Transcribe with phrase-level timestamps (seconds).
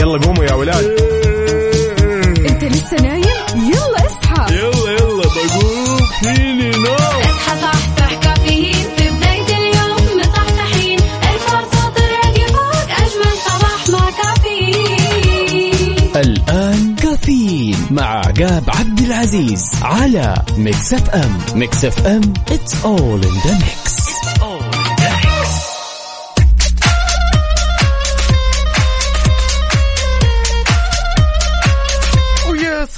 [0.00, 0.84] يلا قوموا يا ولاد.
[2.50, 3.24] انت لسه نايم؟
[3.56, 4.54] يلا اصحى.
[4.54, 5.98] يلا يلا بقوم.
[6.22, 6.94] فيني نو.
[6.94, 8.86] اصحى صحصح كافيين.
[8.96, 10.98] في بداية اليوم مصحصحين.
[11.00, 15.96] ارفع صوت الراديو فوق أجمل صباح مع كافيين.
[16.16, 21.38] الآن كافيين مع عقاب عبد العزيز على Mix FM.
[21.54, 22.20] Mix FM
[22.50, 23.79] it's all in the mix.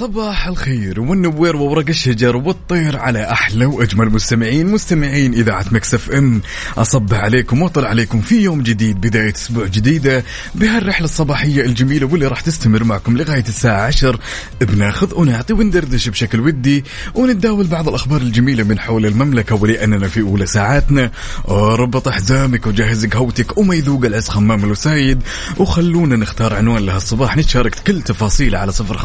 [0.03, 6.41] صباح الخير والنوير وورق الشجر والطير على أحلى وأجمل مستمعين مستمعين إذاعة Mix FM.
[6.77, 10.23] اصبح عليكم وأطلع عليكم في يوم جديد بداية أسبوع جديدة.
[10.55, 14.19] بهالرحلة الصباحية الجميلة واللي راح تستمر معكم لغاية الساعة 10
[14.61, 16.83] بناخذ ونعطي وندردش بشكل ودي
[17.15, 21.11] ونتداول بعض الأخبار الجميلة من حول المملكة ولأننا في أولى ساعاتنا.
[21.49, 25.23] ربط حزامك وجهز قهوتك وما يذوق العز خمّام الوسايد
[25.57, 28.97] وخلونا نختار عنوان لهالصباح نتشارك كل تفاصيله على صفر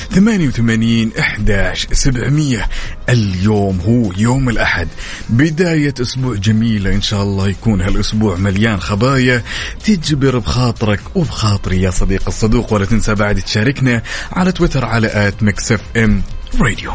[0.00, 2.68] خمسة أربعة ثمانية وثمانين إحداش سبعمية.
[3.08, 4.88] اليوم هو يوم الأحد.
[5.28, 9.42] بداية أسبوع جميلة إن شاء الله يكون هالأسبوع مليان خبايا.
[9.84, 15.80] تجبر بخاطرك وبخاطري يا صديق الصدوق ولا تنسى بعد تشاركنا على تويتر على at Mix
[15.96, 16.22] FM
[16.60, 16.92] Radio.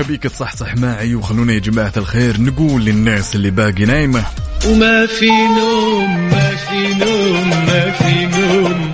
[0.00, 4.24] أبيك تصحصح معي وخلونا يا جماعة الخير نقول للناس اللي باقي نايمة.
[4.66, 8.92] وما في نوم ما في نوم ما في نوم.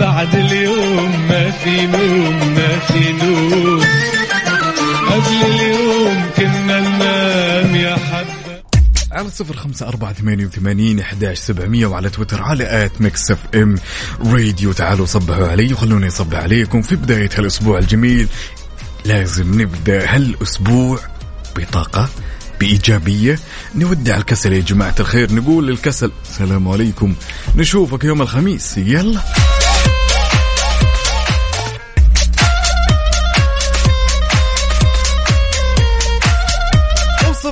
[0.00, 3.80] بعد اليوم ما في نوم ما في نوم.
[5.10, 8.62] قبل اليوم كنا ننام يا حبة.
[9.12, 13.76] على صفر خمسة أربعة ثمانية وثمانين إحداش سبعمية وعلى تويتر على at Mix FM
[14.24, 14.72] Radio.
[14.72, 18.28] تعالوا صبحوا علي وخلوني أصبح عليكم في بداية هالأسبوع الجميل.
[19.04, 20.98] لازم نبدأ هالأسبوع
[21.56, 22.08] بطاقة
[22.60, 23.38] بإيجابية.
[23.74, 27.14] نودع الكسل يا جماعة الخير نقول للكسل السلام عليكم
[27.56, 29.20] نشوفك يوم الخميس يلا.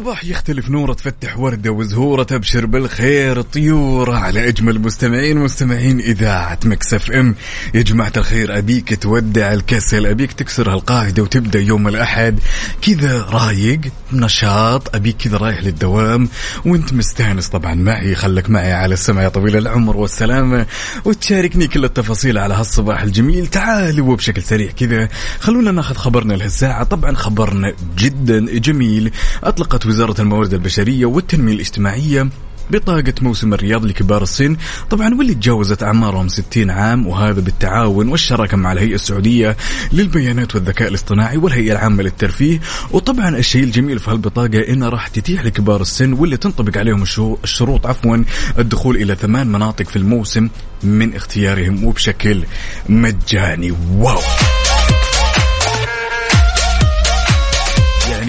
[0.00, 7.10] الصباح يختلف نوره تفتح وردة وزهورة تبشر بالخير طيورة على أجمل مستمعين مستمعين إذاعة مكسف
[7.10, 7.34] أم.
[7.74, 12.38] يا جماعة الخير أبيك تودع الكسل أبيك تكسر هالقاعدة وتبدأ يوم الأحد.
[12.82, 13.80] كذا رايق
[14.12, 16.28] نشاط أبيك كذا رايح للدوام.
[16.64, 20.66] وأنت مستانس طبعا معي خلك معي على السمع يا طويل العمر والسلامة.
[21.04, 23.46] وتشاركني كل التفاصيل على هالصباح الجميل.
[23.46, 25.08] تعال وبشكل سريع كذا
[25.40, 26.84] خلونا ناخذ خبرنا لهالساعة.
[26.84, 29.12] طبعا خبرنا جدا جميل.
[29.44, 32.28] أطلقت وزارة الموارد البشرية والتنمية الاجتماعية
[32.70, 34.56] بطاقة موسم الرياض لكبار السن
[34.90, 39.56] طبعا واللي تجاوزت أعمارهم 60 عام وهذا بالتعاون والشراكة مع الهيئة السعودية
[39.92, 42.60] للبيانات والذكاء الاصطناعي والهيئة العامة للترفيه.
[42.90, 47.04] وطبعا الشيء الجميل في هالبطاقة إنها راح تتيح لكبار السن واللي تنطبق عليهم
[47.44, 48.24] الشروط عفوا
[48.58, 50.48] الدخول إلى ثمان مناطق في الموسم
[50.82, 52.42] من اختيارهم وبشكل
[52.88, 53.74] مجاني.
[53.96, 54.20] واو!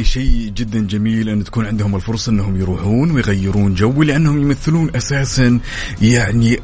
[0.01, 5.59] يعني شيء جدا جميل أن تكون عندهم الفرصة أنهم يروحون ويغيرون جو لأنهم يمثلون أساسا
[6.01, 6.59] يعني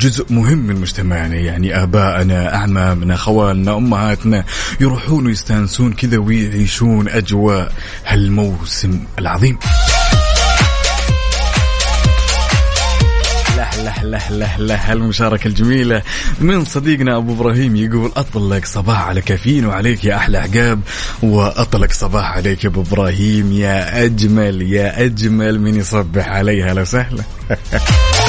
[0.00, 1.34] جزء مهم من مجتمعنا.
[1.34, 4.44] يعني ابائنا أعمامنا خوالنا أمهاتنا
[4.80, 7.72] يروحون ويستانسون كذا ويعيشون أجواء
[8.06, 9.58] هالموسم العظيم.
[13.76, 16.02] له له له له المشاركة الجميلة
[16.40, 20.80] من صديقنا أبو إبراهيم يقول أطلق صباح على كافيين وعليك يا أحلى عقاب
[21.22, 27.22] وأطلق صباح عليك يا أبو إبراهيم يا أجمل يا أجمل من يصبح علي هلا وسهلا.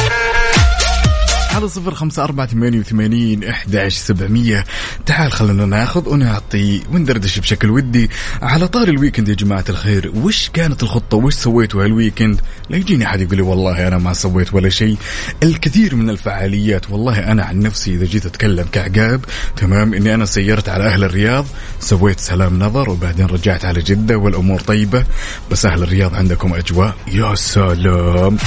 [1.55, 4.63] على صفر خمسة أربعة ثمانية وثمانين إحداش سبعمية.
[5.05, 8.09] تعال خلنا ناخذ ونعطي وندردش بشكل ودي
[8.41, 10.11] على طاري ال weekend يا جماعة الخير.
[10.15, 14.13] وش كانت الخطة؟ وش سويتوا هال weekend لا يجيني أحد يقول لي والله أنا ما
[14.13, 14.97] سويت ولا شيء.
[15.43, 19.25] الكثير من الفعاليات والله أنا عن نفسي إذا جيت أتكلم كعقاب
[19.57, 21.45] تمام إني أنا سيرت على أهل الرياض
[21.79, 25.03] سويت سلام نظر وبعدين رجعت على جدة والأمور طيبة.
[25.51, 28.37] بس أهل الرياض عندكم أجواء يا سلام!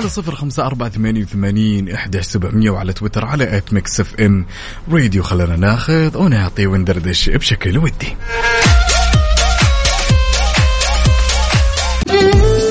[0.00, 4.46] على صفر خمسة أربعة ثمانية وثمانين إحداش سبعمية وعلى تويتر على at Mix FM.
[4.92, 8.16] Radio خلنا ناخذ ونعطي وندردش بشكل ودي.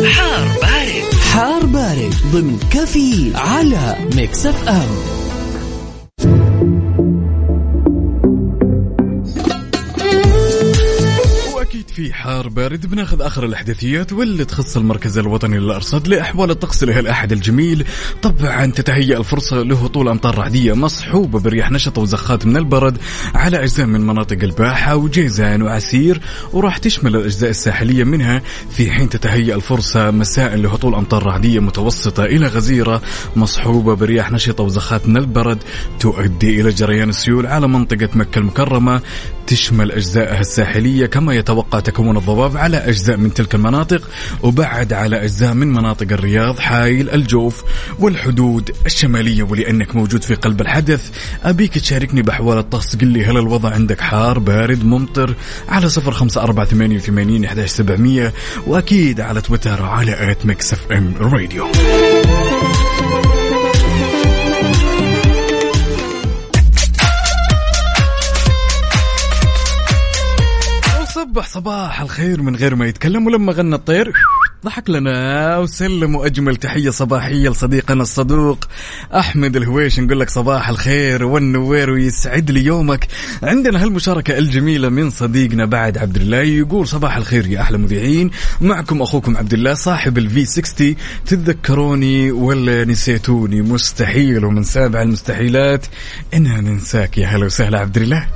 [0.06, 1.14] حار بارد.
[1.34, 5.19] حار بارد ضمن كفي على Mix FM.
[12.00, 17.86] في حار بارد بناخذ آخر الأحداثيات واللي تخص المركز الوطني للأرصاد لأحوال الطقس لهالاحد الجميل.
[18.22, 22.98] طبعا تتهيأ الفرصة لهطول أمطار رعدية مصحوبة برياح نشطه وزخات من البرد
[23.36, 26.22] على أجزاء من مناطق الباحة وجيزان وعسير
[26.54, 28.42] وراح تشمل الأجزاء الساحلية منها.
[28.72, 33.02] في حين تتهيأ الفرصة مساء لهطول أمطار رعدية متوسطة إلى غزيرة
[33.36, 35.57] مصحوبة برياح نشطه وزخات من البرد
[36.00, 39.02] تؤدي إلى جريان السيول على منطقة مكة المكرمة.
[39.50, 44.10] تشمل أجزائها الساحلية كما يتوقع تكون الضباب على أجزاء من تلك المناطق
[44.44, 47.63] وبعد على أجزاء من مناطق الرياض حايل الجوف
[48.00, 49.44] والحدود الشمالية.
[49.44, 51.10] ولأنك موجود في قلب الحدث
[51.44, 55.36] أبيك تشاركني بأحوال الطقس قل لي هل الوضع عندك حار بارد ممطر؟
[55.69, 58.34] على صفر خمسة أربعة ثمانية وثمانين إحداش سبعمية
[58.68, 61.68] وأكيد على تويتر على at Mix FM Radio.
[71.30, 74.14] وصبح صباح الخير من غير ما يتكلم ولما غنى الطير
[74.66, 78.66] ضحك لنا وسلم وأجمل تحية صباحية لصديقنا الصدوق
[79.16, 80.00] أحمد الهويش.
[80.00, 83.08] نقول لك صباح الخير والنوير ويسعد لي يومك.
[83.44, 88.31] عندنا هالمشاركة الجميلة من صديقنا بعد عبد الله يقول صباح الخير يا أحلى مذيعين.
[88.62, 90.96] معكم أخوكم عبد الله صاحب الفي 60
[91.26, 95.86] تتذكروني ولا نسيتوني؟ مستحيل ومن سابع المستحيلات
[96.34, 97.18] اننا ننساك.
[97.18, 98.28] يا هلا وسهلا عبد الله.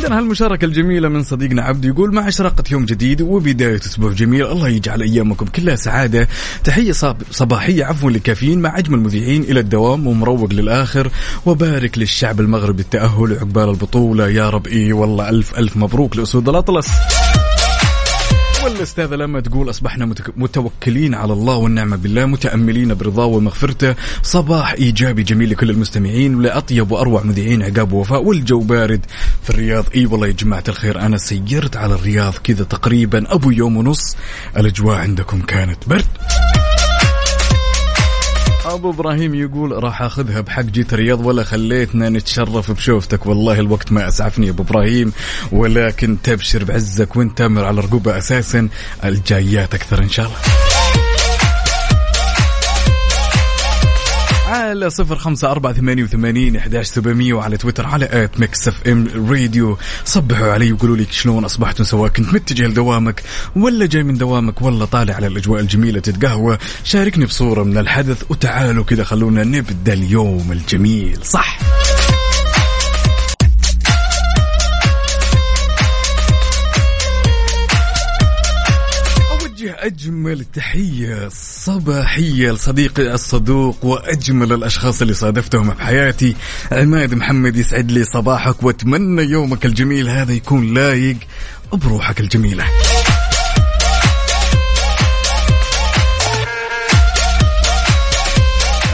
[0.00, 4.68] عندنا هالمشاركة الجميلة من صديقنا عبد يقول مع إشراقة يوم جديد وبداية أسبوع جميل الله
[4.68, 6.28] يجعل أيامكم كلها سعادة.
[6.64, 6.92] تحية
[7.30, 11.10] صباحية عفوا للكافيين مع أجمل مذيعين إلى الدوام ومروق للآخر.
[11.46, 14.28] وبارك للشعب المغربي التأهل عقبال البطولة.
[14.28, 16.88] يا رب إيه والله ألف ألف مبروك لأسود الأطلس.
[18.64, 23.94] والاستاذه لما تقول أصبحنا متوكلين على الله والنعمة بالله متأملين برضاه ومغفرته.
[24.22, 29.00] صباح إيجابي جميل لكل المستمعين ولاطيب وأروع مذيعين عقاب ووفاء والجو بارد
[29.42, 29.84] في الرياض.
[29.94, 34.16] إي والله يا جماعة الخير أنا سيرت على الرياض كذا تقريبا أبو يوم ونص.
[34.56, 36.06] الأجواء عندكم كانت برد.
[38.64, 43.26] أبو إبراهيم يقول راح أخذها بحق جيت الرياض ولا خليتنا نتشرف بشوفتك.
[43.26, 45.12] والله الوقت ما أسعفني أبو إبراهيم
[45.52, 48.68] ولكن تبشر بعزك وانت تامر على رقوبة أساسا.
[49.04, 50.69] الجايات أكثر إن شاء الله.
[54.50, 59.78] على صفر خمسة أربعة ثمانية وثمانين إحداش سبعمية وعلى تويتر على at Mix FM Radio.
[60.04, 63.22] صبحوا علي وقولوا لي شلون أصبحتوا سواء كنت متجه لدوامك
[63.56, 66.58] ولا جاي من دوامك ولا طالع على الأجواء الجميلة تتقهوى.
[66.84, 71.18] شاركني بصورة من الحدث وتعالوا كذا خلونا نبدأ اليوم الجميل.
[71.24, 71.58] صح.
[79.80, 81.28] أجمل تحية
[81.64, 86.36] صباحية لصديقي الصدوق وأجمل الأشخاص اللي صادفتهم بحياتي
[86.72, 91.16] عماد محمد يسعد لي صباحك وأتمنى يومك الجميل هذا يكون لايق
[91.72, 92.64] بروحك الجميلة.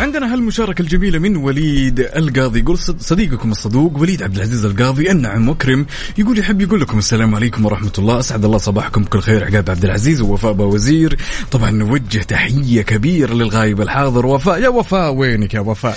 [0.01, 2.61] عندنا هالمشاركة الجميلة من وليد القاضي.
[2.61, 5.87] يقول صد- صديقكم الصدوق وليد عبد العزيز القاضي النعم مكرم
[6.19, 8.19] يقول يحب يقول لكم السلام عليكم ورحمة الله.
[8.21, 9.03] أسعد الله صباحكم.
[9.03, 9.45] بكل خير.
[9.45, 11.19] عقاب عبد العزيز ووفاء وزير.
[11.51, 14.27] طبعا نوجه تحية كبيرة للغايب الحاضر.
[14.27, 15.97] وفاء يا وفاء وينك يا وفاء؟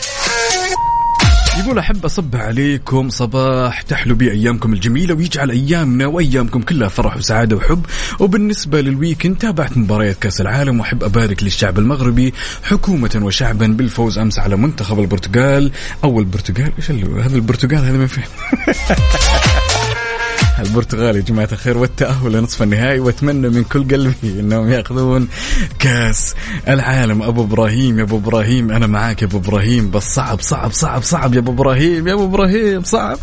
[1.59, 7.56] يقول أحب أصبح عليكم صباح تحلو بي أيامكم الجميلة ويجعل أيامنا وأيامكم كلها فرح وسعادة
[7.56, 7.85] وحب.
[8.19, 12.33] وبالنسبة لل weekend تابعت مباريات كأس العالم وأحب أبارك للشعب المغربي
[12.63, 15.71] حكومة وشعبا بالفوز أمس على منتخب البرتغال.
[16.03, 18.23] أو البرتغال إيش هذا البرتغال هذا من فين؟
[20.61, 25.27] البرتغال يا جماعة الخير والتأهل لنصف النهائي وأتمنى من كل قلبي أنهم يأخذون
[25.79, 26.35] كأس
[26.68, 27.21] العالم.
[27.23, 31.33] أبو إبراهيم يا أبو إبراهيم أنا معاك يا أبو إبراهيم بس صعب صعب صعب صعب
[31.33, 33.18] يا أبو إبراهيم يا أبو إبراهيم صعب.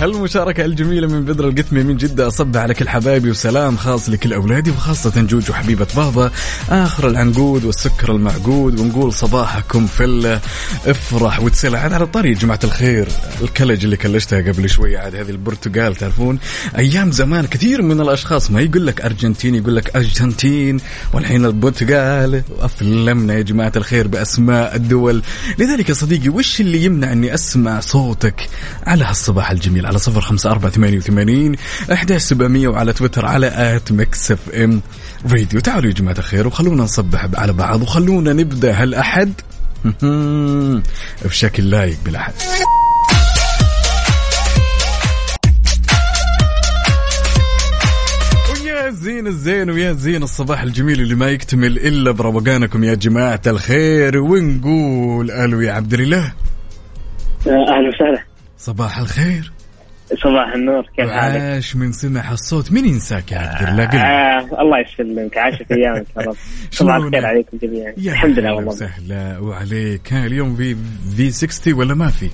[0.00, 4.70] هالمشاركة الجميلة من بدر القثمي من جدة أصب على كل حبايبي وسلام خاص لكل أولادي
[4.70, 6.30] وخاصة جوجو حبيبة بابا.
[6.70, 10.40] آخر العنقود والسكر المعقود ونقول صباحكم فلة
[10.86, 13.08] افرح وتسلع عاد على طريق جماعة الخير.
[13.42, 16.38] الكلج اللي كلشتها قبل شوية عاد هذه البرتغال تعرفون؟
[16.78, 20.80] أيام زمان كثير من الأشخاص ما يقول لك أرجنتين يقول لك أرجنتين
[21.12, 25.22] والحين البرتغال وأفلمنا يا جماعة الخير بأسماء الدول.
[25.58, 28.48] لذلك يا صديقي وش اللي يمنع أني أسمع صوتك
[28.86, 31.56] على هالصباح الجميل؟ على صفر خمسة أربعة ثمانية وثمانين
[31.92, 34.80] أحداش سبعمية وعلى تويتر على at Mix FM
[35.28, 35.60] Radio.
[35.60, 39.32] تعالوا يا جماعة الخير وخلونا نصبح على بعض وخلونا نبدأ هالأحد
[41.24, 42.32] بشكل لايق بالأحد.
[48.52, 54.18] ويا زين الزين ويا زين الصباح الجميل اللي ما يكتمل إلا بروقانكم يا جماعة الخير.
[54.18, 56.32] ونقول ألو يا عبد الإله.
[57.46, 58.24] أهلا وسهلا.
[58.58, 59.55] صباح الخير.
[60.14, 62.72] صباح النور كيف حالك؟ عاش من سمع الصوت.
[62.72, 63.84] مين ينساك يا عبد الله.
[63.84, 65.38] آه الله يسلمك.
[65.38, 66.34] عاشت أيامك يا رب.
[66.70, 67.92] صباح؟ الخير عليكم جميعا.
[67.98, 68.68] الحمد لله والله.
[68.72, 69.38] وسهلا.
[69.38, 70.12] وعليك.
[70.12, 70.76] ها اليوم في
[71.16, 72.30] في 60 ولا ما في؟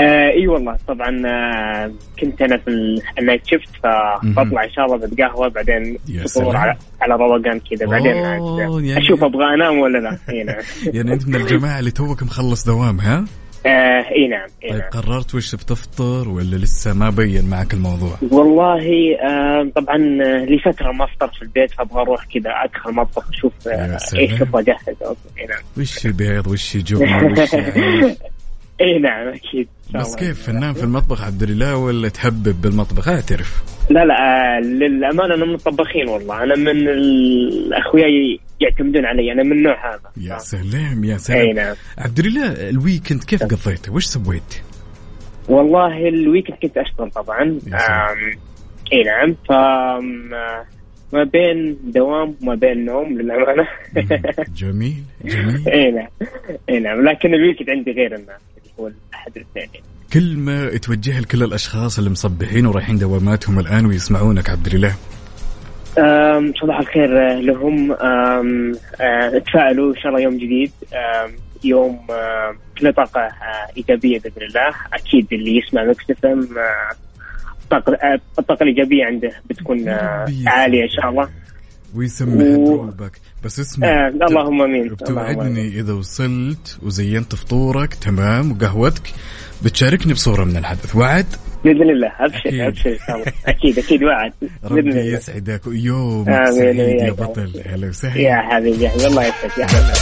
[0.00, 0.76] آه إي والله.
[0.88, 5.98] طبعا آه كنت أنا في ال- النايت شيفت فبطلع إن شاء الله بتقهوى بعدين
[6.34, 6.56] فطور.
[6.56, 7.86] على على روقان كذا.
[7.86, 10.18] بعدين يعني- أشوف أبغى أنام ولا لا.
[10.94, 13.24] يعني أنت من الجماعة اللي توك مخلص دوام ها؟
[13.66, 14.90] آه إي نعم إي طيب نعم.
[14.90, 20.92] قررت وش بتفطر ولا لسه ما بين معك الموضوع؟ والله آه طبعا آه، لي فتره
[20.92, 23.98] ما فطرت في البيت فأبغى أروح كذا أدخل المطبخ أشوف آه.
[24.18, 24.96] إيش أبغى اجهز
[25.38, 25.62] إي نعم.
[25.78, 27.54] وش بيض؟ وش جبنة؟ وش
[28.80, 29.68] إي نعم أكيد.
[29.94, 30.16] بس.
[30.16, 35.44] كيف فنان في المطبخ عبد الله ولا تهبب بالمطبخ؟ اعترف لا لا آه للأمانة أنا
[35.44, 36.42] من الطباخين والله.
[36.42, 38.06] أنا من الاخويا
[38.60, 39.32] يعتمدون علي.
[39.32, 40.10] أنا من النوع هذا.
[40.16, 41.74] يا سلام يا أي سلام نعم.
[41.98, 44.54] عبد الله ال weekend كيف قضيته؟ وش سويت؟
[45.48, 47.58] والله ال weekend كنت أشتغل طبعا.
[48.92, 49.34] أي نعم.
[49.48, 49.52] ف
[51.12, 53.68] ما بين دوام وما بين نوم للأمانة.
[54.56, 55.68] جميل جميل.
[55.68, 56.08] أي نعم.
[56.68, 57.08] أي نعم.
[57.08, 58.40] لكن ال weekend عندي غير الناس
[58.80, 64.88] هو الأحد الاثنين كلمة توجهها لكل الأشخاص اللي مصبحين ورايحين دواماتهم الآن ويسمعونك عبد الله
[64.88, 64.94] آم،
[66.62, 67.92] صباح الخير آه، لهم.
[67.92, 70.72] آه، تفائلوا إن شاء الله يوم جديد.
[71.64, 71.98] يوم
[72.80, 73.30] كله طاقه آه،
[73.76, 74.68] إيجابية بإذن الله.
[74.94, 76.48] أكيد اللي يسمع Mix FM
[78.38, 79.88] الطاقة الإيجابية عنده بتكون
[80.46, 81.28] عالية إن شاء الله.
[81.94, 82.90] ويسمح و-
[83.44, 83.88] بس اسمع.
[83.88, 84.88] آه، اللهم آمين.
[84.88, 85.66] بتوعدني آمين.
[85.72, 89.02] إذا وصلت وزينت فطورك تمام وقهوتك
[89.64, 90.96] بتشاركني بصورة من الحدث.
[90.96, 91.26] وعد؟
[91.64, 92.12] بإذن الله.
[92.20, 92.96] ابشر ابشر
[93.46, 93.78] أكيد.
[93.78, 94.32] أكيد وعد
[94.64, 95.60] ربي يسعدك.
[95.66, 97.10] يومك آمين سعيد يا.
[97.12, 97.62] بطل.
[97.66, 98.20] هلا وسهلا.
[98.20, 99.58] يا حبيبي الله يسعدك.
[99.58, 99.98] يا حبيبي.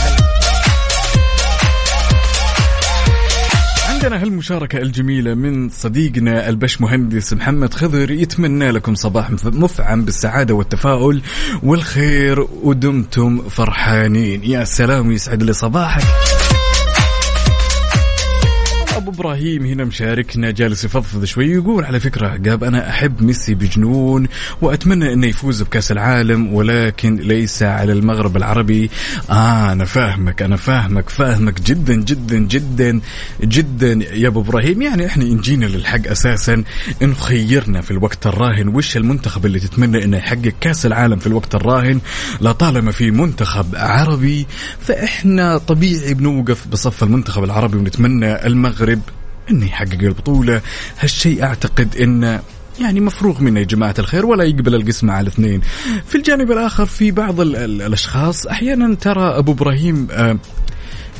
[3.89, 8.11] عندنا هالمشاركة الجميلة من صديقنا البش مهندس محمد خضر.
[8.11, 11.21] يتمنى لكم صباح مف- مفعم بالسعادة والتفاؤل
[11.63, 12.47] والخير.
[12.63, 14.41] ودمتم فرحانين.
[14.43, 16.03] يا سلام يسعد لي صباحك.
[18.99, 24.27] أبو إبراهيم هنا مشاركنا جالس يفضفض شوي يقول على فكرة عقاب أنا أحب ميسي بجنون
[24.61, 28.89] وأتمنى إنه يفوز بكأس العالم ولكن ليس على المغرب العربي.
[29.29, 33.01] آه أنا فاهمك أنا فاهمك فاهمك جدا جدا جدا
[33.41, 34.81] جدا يا أبو إبراهيم.
[34.81, 36.63] يعني إحنا إن جينا للحق أساسا
[37.01, 38.67] إن خيرنا في الوقت الراهن.
[38.67, 41.99] وش المنتخب اللي تتمنى إنه يحقق كأس العالم في الوقت الراهن؟
[42.41, 44.47] لطالما في منتخب عربي
[44.79, 48.88] فإحنا طبيعي بنوقف بصف المنتخب العربي ونتمنى المغرب
[49.51, 50.61] انه يحقق البطولة.
[50.99, 52.41] هالشيء أعتقد انه
[52.81, 55.61] يعني مفروغ منه يا جماعة الخير ولا يقبل القسمة على اثنين
[56.07, 60.37] في الجانب الآخر في بعض ال ال الأشخاص أحيانا ترى أبو إبراهيم آه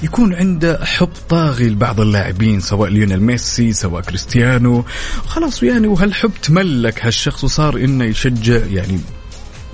[0.04, 4.86] يكون عنده حب طاغي لبعض اللاعبين سواء ليونيل ميسي سواء كريستيانو.
[5.26, 9.00] خلاص يعني وهالحب تملك هالشخص وصار إنه يشجع يعني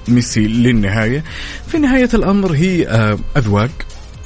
[0.07, 1.23] ميسي للنهاية.
[1.67, 3.69] في نهاية الأمر هي آه، أذواق.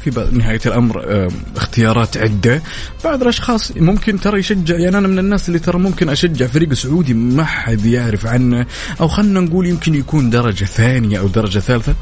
[0.03, 1.27] في الأمر آه،
[1.57, 2.61] اختيارات عدة.
[3.03, 7.13] بعض الأشخاص ممكن ترى يشجع يعني أنا من الناس اللي ترى ممكن أشجع فريق سعودي
[7.13, 8.65] ما حد يعرف عنه
[9.01, 11.95] أو خلنا نقول يمكن يكون درجة ثانية أو درجة ثالثة.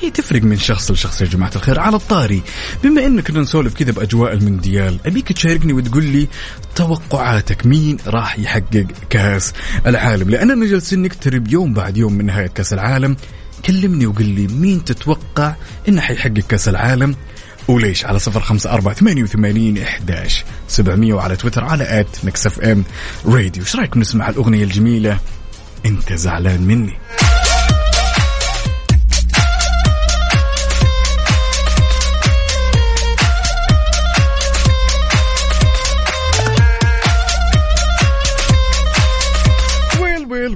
[0.00, 1.80] هي تفرق من شخص لشخص يا جماعة الخير.
[1.80, 2.42] على الطاري
[2.84, 6.28] بما إنك كنا نسولف كذا بأجواء المونديال أبيك تشاركني وتقول لي
[6.74, 9.52] توقعاتك مين راح يحقق كأس
[9.86, 13.16] العالم؟ لأننا جالسين نقترب يوم بعد يوم من نهاية كأس العالم.
[13.64, 15.54] كلمني وقل لي مين تتوقع
[15.88, 17.16] انه حيحقق كأس العالم؟
[17.68, 22.84] وليش؟ على صفر خمسة أربعة ثمانية وثمانين إحداش سبعمية وعلى تويتر على at Mix FM
[23.26, 23.62] Radio.
[23.62, 25.18] إيش رايكم نسمع الأغنية الجميلة؟
[25.86, 26.98] أنت زعلان مني.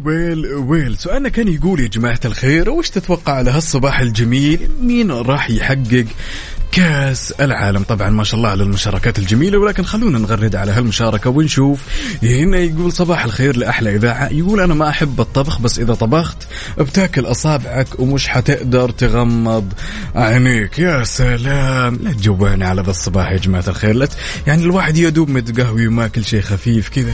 [0.05, 5.51] ويل ويل سؤالنا كان يقول يا جماعة الخير وش تتوقع على هالصباح الجميل؟ مين راح
[5.51, 6.07] يحقق
[6.73, 11.81] كأس العالم؟ طبعا ما شاء الله على المشاركات الجميلة ولكن خلونا نغرد على هالمشاركة ونشوف.
[12.23, 14.29] هنا يقول صباح الخير لأحلى إذاعة.
[14.29, 16.37] يقول أنا ما أحب الطبخ بس إذا طبخت
[16.79, 19.73] بتاكل أصابعك ومش حتقدر تغمض
[20.15, 20.79] عينيك.
[20.79, 21.99] يا سلام!
[22.03, 24.09] لا تجوعنا على ذا الصباح يا جماعة الخير
[24.47, 27.13] يعني الواحد يدوب متقهوي وماكل شيء خفيف كذا.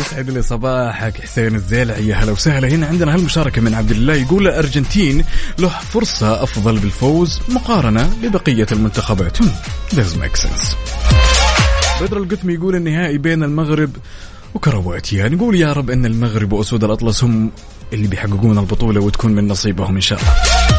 [0.00, 2.68] يسعد لي صباحك حسين الزيلعي يا هلا وسهلا.
[2.68, 5.24] هنا عندنا هالمشاركة من عبد الله يقول الأرجنتين
[5.58, 9.38] له فرصة أفضل بالفوز مقارنة ببقية المنتخبات.
[9.94, 10.76] doesn't make sense.
[12.00, 13.90] بدر القثمي يقول النهائي بين المغرب
[14.54, 15.28] وكرواتيا.
[15.28, 17.50] نقول يا رب أن المغرب وأسود الأطلس هم
[17.92, 20.77] اللي بيحققون البطولة وتكون من نصيبهم إن شاء الله.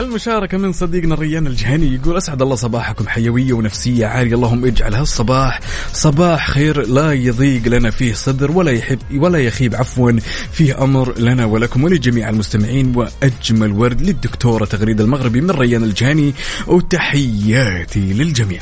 [0.00, 5.60] المشاركة من صديقنا الريان الجهني يقول أسعد الله صباحكم حيوية ونفسية عالية اللهم اجعل هالصباح
[5.92, 10.12] صباح خير لا يضيق لنا فيه صدر ولا يحب ولا يخيب عفوا
[10.52, 12.96] فيه أمر لنا ولكم ولجميع المستمعين.
[12.96, 16.34] وأجمل ورد للدكتورة تغريد المغربي من ريان الجهني
[16.66, 18.60] وتحياتي للجميع.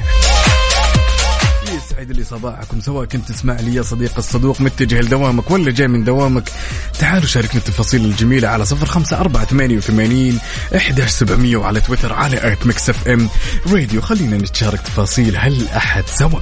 [2.01, 6.05] يسعد لي صباحكم سواء كنت تسمع لي يا صديق الصدوق متجه لدوامك ولا جاي من
[6.05, 6.51] دوامك
[6.99, 10.39] تعالوا شاركنا التفاصيل الجميلة على صفر خمسة أربعة ثمانية وثمانين
[10.77, 13.29] إحداش سبعمية وعلى تويتر على at Mix FM
[13.73, 14.01] راديو.
[14.01, 16.41] خلينا نتشارك تفاصيل هل أحد سوا؟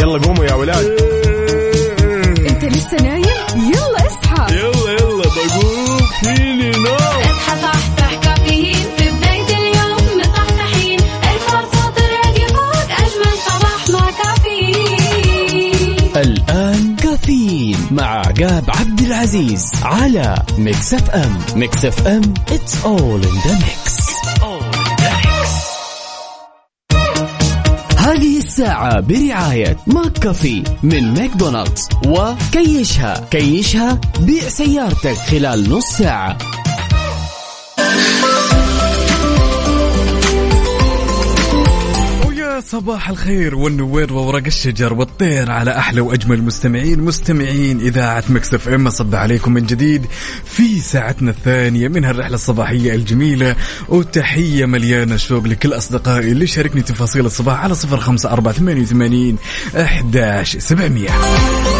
[0.00, 1.15] يلا قوموا يا ولاد.
[19.26, 24.06] العزيز على Mix FM Mix FM it's all in the mix.
[27.98, 33.26] هذه الساعة برعاية McCafé من ماكدونالدز وكيشها.
[33.30, 36.38] كيشها بيع سيارتك خلال نص ساعة.
[42.68, 48.90] صباح الخير والنوير وورق الشجر والطير على أحلى وأجمل مستمعين مستمعين إذاعة Mix FM.
[49.12, 50.06] عليكم من جديد
[50.44, 53.56] في ساعتنا الثانية من هالرحلة الصباحية الجميلة.
[53.88, 59.36] وتحية مليانة شوق لكل أصدقائي اللي شاركني تفاصيل الصباح على 05488
[59.74, 61.75] 11700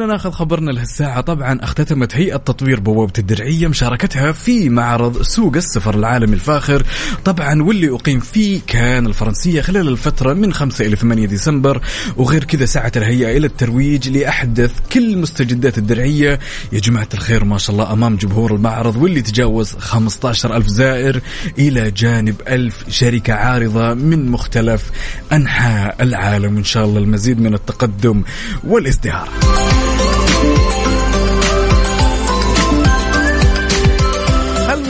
[0.00, 1.20] خلونا ناخذ خبرنا لهالساعة.
[1.20, 6.82] طبعا اختتمت هيئة تطوير بوابة الدرعية مشاركتها في معرض سوق السفر العالمي الفاخر.
[7.24, 11.80] طبعا واللي أقيم فيه كان الفرنسية خلال الفترة من 5 إلى 8 ديسمبر.
[12.16, 16.38] وغير كذا سعت الهيئة إلى الترويج لأحدث كل مستجدات الدرعية.
[16.72, 21.20] يا جماعة الخير ما شاء الله أمام جمهور المعرض واللي تجاوز 15 ألف زائر
[21.58, 24.90] إلى جانب ألف شركة عارضة من مختلف
[25.32, 26.56] أنحاء العالم.
[26.56, 28.22] إن شاء الله المزيد من التقدم
[28.64, 29.28] والازدهار.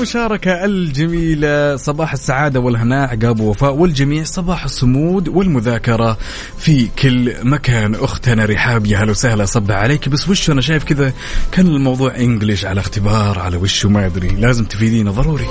[0.01, 6.19] المشاركة الجميلة صباح السعادة والهناء عقاب وفاء والجميع صباح الصمود والمذاكرة
[6.59, 7.95] في كل مكان.
[7.95, 10.09] أختنا رحاب يا هلا وسهلا صبح عليك.
[10.09, 11.13] بس وش أنا شايف كذا
[11.53, 14.29] كان الموضوع English على اختبار على وشه ما أدري.
[14.29, 15.47] لازم تفيدينا ضروري.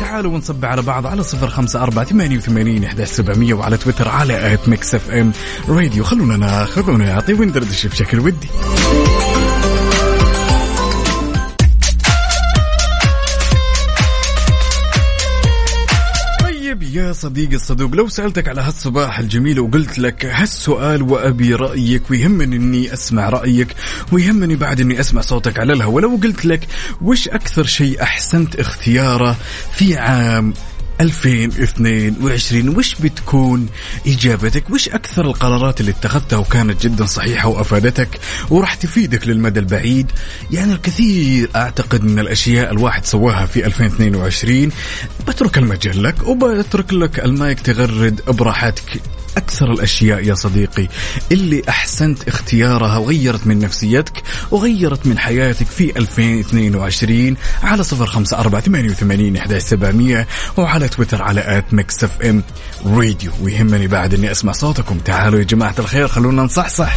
[0.00, 4.54] تعالوا ونصبح على بعض على صفر خمسة أربعة ثمانية وثمانين إحدى سبعمية وعلى تويتر على
[4.54, 5.32] at Mix FM
[5.68, 6.04] Radio.
[6.04, 8.48] خلونا ناخذ ونعطي وندردش بشكل ودي.
[17.20, 23.28] صديقي الصدوق لو سألتك على هالصباح الجميل وقلت لك هالسؤال وأبي رأيك ويهمني أني أسمع
[23.28, 23.68] رأيك
[24.12, 26.68] ويهمني بعد أني أسمع صوتك على الهواء لو قلت لك
[27.02, 29.36] وش أكثر شيء أحسنت اختياره
[29.74, 30.54] في عام
[31.00, 33.66] 2022 وش بتكون
[34.06, 38.08] إجابتك؟ وش أكثر القرارات اللي اتخذتها وكانت جدا صحيحة وأفادتك
[38.50, 40.10] وراح تفيدك للمدى البعيد؟
[40.50, 44.70] يعني الكثير أعتقد من الأشياء الواحد سواها في 2022
[45.28, 49.00] بترك المجال لك وبترك لك المايك تغرد براحتك.
[49.40, 50.88] أكثر الأشياء يا صديقي.
[51.32, 58.60] اللي أحسنت اختيارها وغيرت من نفسيتك وغيرت من حياتك في 2022 على صفر خمسة أربعة
[58.60, 60.26] ثمانية وثمانين إحدى سبعمية
[60.56, 62.42] وعلى تويتر على at Mix FM
[62.86, 63.32] Radio.
[63.42, 64.98] ويهمني بعد أني أسمع صوتكم.
[64.98, 66.96] تعالوا يا جماعة الخير خلونا نصحصح.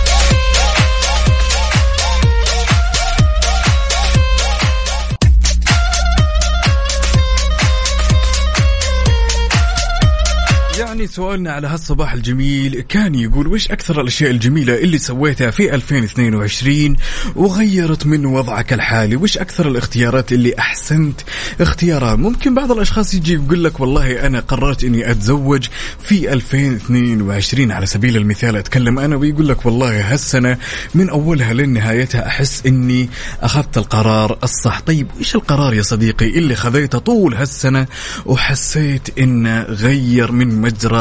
[11.03, 16.95] يعني سؤالنا على هالصباح الجميل كان يقول وش أكثر الأشياء الجميلة اللي سويتها في 2022
[17.35, 21.21] وغيرت من وضعك الحالي؟ وش أكثر الاختيارات اللي أحسنت
[21.61, 25.67] اختيارها؟ ممكن بعض الأشخاص يجي يقول لك والله أنا قررت أني أتزوج
[26.03, 30.57] في 2022 على سبيل المثال أتكلم أنا ويقول لك والله هالسنة
[30.95, 33.09] من أولها لنهايتها أحس أني
[33.41, 34.79] أخذت القرار الصح.
[34.79, 37.87] طيب إيش القرار يا صديقي اللي خذيته طول هالسنة
[38.25, 40.92] وحسيت أنه غير من مجرى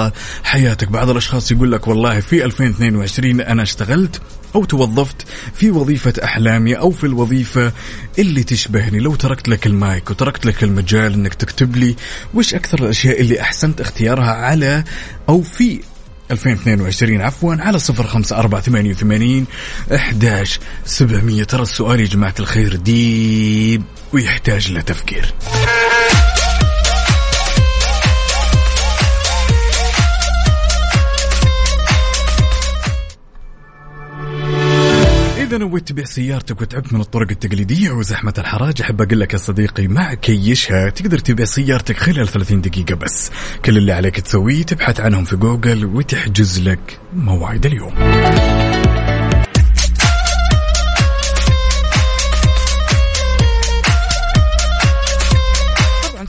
[0.44, 0.88] حياتك.
[0.88, 4.20] بعض الأشخاص يقول لك والله في 2022 أنا اشتغلت
[4.54, 7.72] أو توظفت في وظيفة أحلامي أو في الوظيفة
[8.18, 8.98] اللي تشبهني.
[8.98, 11.96] لو تركت لك المايك وتركت لك المجال أنك تكتب لي
[12.34, 14.84] وش أكثر الأشياء اللي أحسنت اختيارها على
[15.28, 15.80] أو في
[16.30, 19.46] 2022 عفوا على صفر خمسة أربعة ثمانية وثمانين
[19.94, 21.44] أحداش سبعمية.
[21.44, 25.34] ترى السؤال يا جماعة الخير ديب ويحتاج لتفكير
[35.52, 39.88] إذا نويت تبيع سيارتك وتعبت من الطرق التقليدية وزحمة الحراج أحب أقول لك يا صديقي
[39.88, 43.30] مع كيشها تقدر تبيع سيارتك خلال 30 دقيقة بس.
[43.64, 47.92] كل اللي عليك تسويه تبحث عنهم في جوجل وتحجز لك موعد اليوم.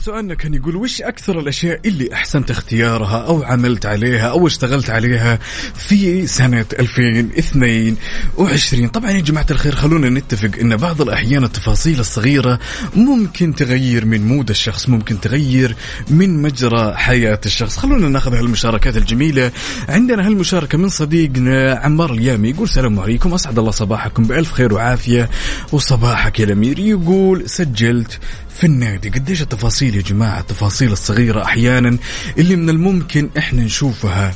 [0.04, 5.38] سؤالنا كان يقول وش أكثر الأشياء اللي أحسنت اختيارها أو عملت عليها أو اشتغلت عليها
[5.74, 12.58] في سنة 2022 طبعا يا جماعة الخير خلونا نتفق أن بعض الأحيان التفاصيل الصغيرة
[12.96, 15.76] ممكن تغير من مود الشخص ممكن تغير
[16.10, 17.76] من مجرى حياة الشخص.
[17.76, 19.52] خلونا ناخذ هالمشاركات الجميلة.
[19.88, 25.30] عندنا هالمشاركة من صديقنا عمار اليامي يقول السلام عليكم أسعد الله صباحكم بألف خير وعافية
[25.72, 26.78] وصباحك يا الأمير.
[26.78, 28.18] يقول سجلت
[28.58, 29.08] في النادي.
[29.08, 31.98] قديش التفاصيل يا جماعة؟ التفاصيل الصغيرة أحيانا
[32.38, 34.34] اللي من الممكن إحنا نشوفها.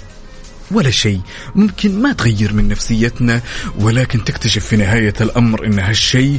[0.71, 1.21] ولا شيء.
[1.55, 3.41] ممكن ما تغير من نفسيتنا
[3.79, 6.39] ولكن تكتشف في نهاية الأمر أن هالشيء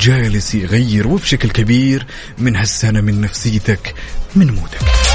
[0.00, 2.06] جالس يغير وبشكل كبير
[2.38, 3.94] من هالسنة من نفسيتك
[4.36, 5.05] من مودك.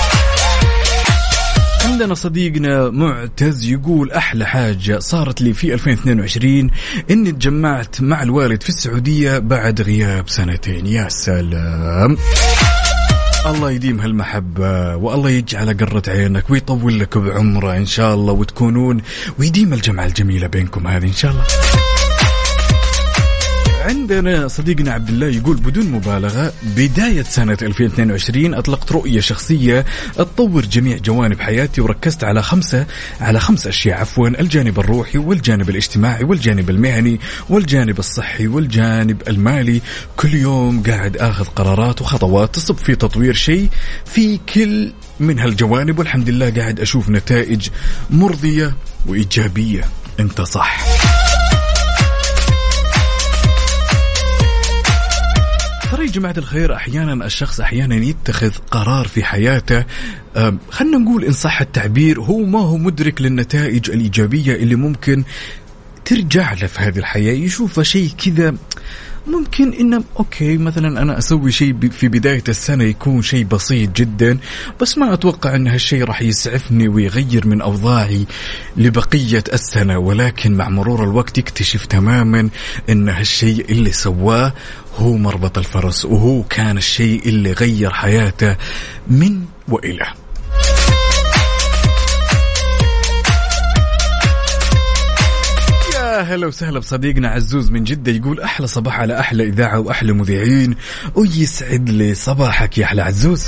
[1.91, 6.69] عندنا صديقنا معتز يقول أحلى حاجة صارت لي في 2022
[7.12, 10.88] إني تجمعت مع الوالد في السعودية بعد غياب سنتين.
[10.88, 12.17] يا سلام.
[13.45, 19.01] الله يديم هالمحبة والله يجعل قرة عينك ويطول لك بعمرة إن شاء الله وتكونون
[19.39, 21.43] ويديم الجمعة الجميلة بينكم هذه إن شاء الله.
[23.81, 30.97] عندنا صديقنا عبد الله يقول بدون مبالغة بداية سنة 2022 أطلقت رؤية شخصية تطور جميع
[30.97, 32.85] جوانب حياتي وركزت على خمسة
[33.21, 39.81] على خمس أشياء عفوا الجانب الروحي والجانب الاجتماعي والجانب المهني والجانب الصحي والجانب المالي.
[40.17, 43.69] كل يوم قاعد آخذ قرارات وخطوات تصب في تطوير شيء
[44.05, 47.69] في كل من هالجوانب والحمد لله قاعد أشوف نتائج
[48.09, 49.83] مرضية وإيجابية.
[50.19, 50.85] أنت صح.
[56.12, 59.84] جماعة الخير أحيانا الشخص أحيانا يتخذ قرار في حياته.
[60.69, 65.24] خلنا نقول إن صح التعبير هو ما هو مدرك للنتائج الإيجابية اللي ممكن
[66.06, 67.34] ترجع له في هذه الحياة.
[67.34, 68.56] يشوفها شيء كذا
[69.27, 74.38] ممكن انه أوكي مثلا أنا أسوي شيء في بداية السنة يكون شيء بسيط جدا
[74.81, 78.25] بس ما أتوقع إن هالشيء راح يسعفني ويغير من أوضاعي
[78.77, 82.49] لبقية السنة ولكن مع مرور الوقت يكتشف تماما
[82.89, 84.53] إن هالشيء اللي سواه
[84.97, 88.55] هو مربط الفرس وهو كان الشيء اللي غير حياته
[89.07, 90.05] من والى
[96.21, 100.75] يا هلا وسهلا بصديقنا عزوز من جدة يقول أحلى صباح على أحلى إذاعة وأحلى مذيعين.
[101.15, 103.45] ويسعد لي صباحك يا أحلى عزوز.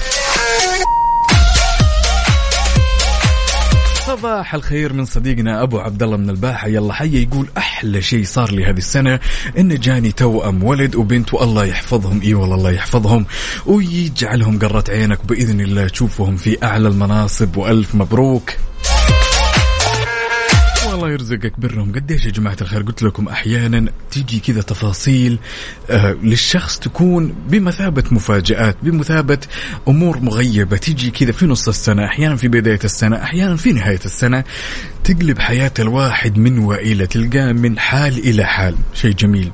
[4.07, 6.67] صباح الخير من صديقنا أبو عبد الله من الباحة.
[6.67, 9.19] يلا حي يقول أحلى شيء صار لي هذه السنة
[9.57, 12.21] إن جاني توأم ولد وبنت والله يحفظهم.
[12.21, 13.25] إي والله الله يحفظهم.
[13.65, 18.51] ويجعلهم قرة عينك بإذن الله تشوفهم في أعلى المناصب وألف مبروك.
[21.03, 21.91] والله يرزقك برهم.
[21.91, 25.39] قديش يا جماعة الخير؟ قلت لكم أحيانا تيجي كذا تفاصيل
[25.89, 29.37] آه للشخص تكون بمثابة مفاجآت بمثابة
[29.87, 30.77] أمور مغيبة.
[30.77, 34.43] تيجي كذا في نص السنة أحيانا في بداية السنة أحيانا في نهاية السنة
[35.03, 38.75] تقلب حياة الواحد من وإلى تلقاه من حال إلى حال.
[38.93, 39.51] شيء جميل.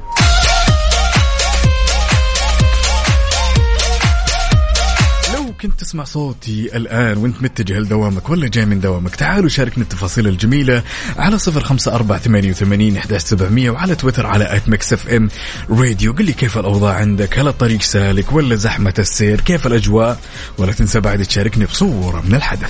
[5.62, 10.84] كنت تسمع صوتي الآن وانت متجه لدوامك ولا جاي من دوامك؟ تعالوا شاركنا التفاصيل الجميلة
[11.18, 15.30] على صفر خمسة أربعة ثمانية وثمانين إحداش سبعمية وعلى تويتر على at Mix FM
[15.70, 16.14] Radio.
[16.14, 20.20] قل لي كيف الأوضاع عندك؟ هل الطريق سالك ولا زحمة السير؟ كيف الأجواء؟
[20.58, 22.70] ولا تنسى بعد تشاركني بصورة من الحدث.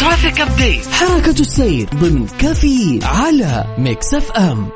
[0.00, 4.68] traffic update حركة السير ضمن كفي على Mix FM.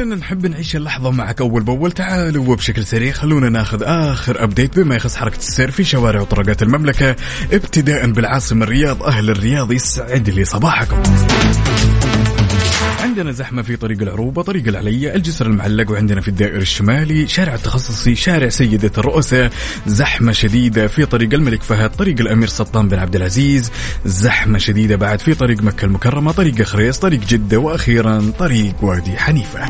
[0.00, 1.92] ولأننا نحب نعيش اللحظة معك أول بأول.
[1.92, 7.16] تعالوا وبشكل سريع خلونا ناخذ آخر أبديت بما يخص حركة السير في شوارع وطرقات المملكة
[7.52, 11.02] ابتداء بالعاصمة الرياض أهل الرياض يسعد لي صباحكم.
[13.00, 18.14] عندنا زحمة في طريق العروبة طريق العلية الجسر المعلق وعندنا في الدائر الشمالي شارع التخصصي
[18.14, 19.50] شارع سيدة الرؤساء.
[19.86, 23.70] زحمة شديدة في طريق الملك فهد طريق الأمير سلطان بن عبد العزيز.
[24.06, 29.60] زحمة شديدة بعد في طريق مكة المكرمة طريق خريص طريق جدة وأخيرا طريق وادي حنيفة.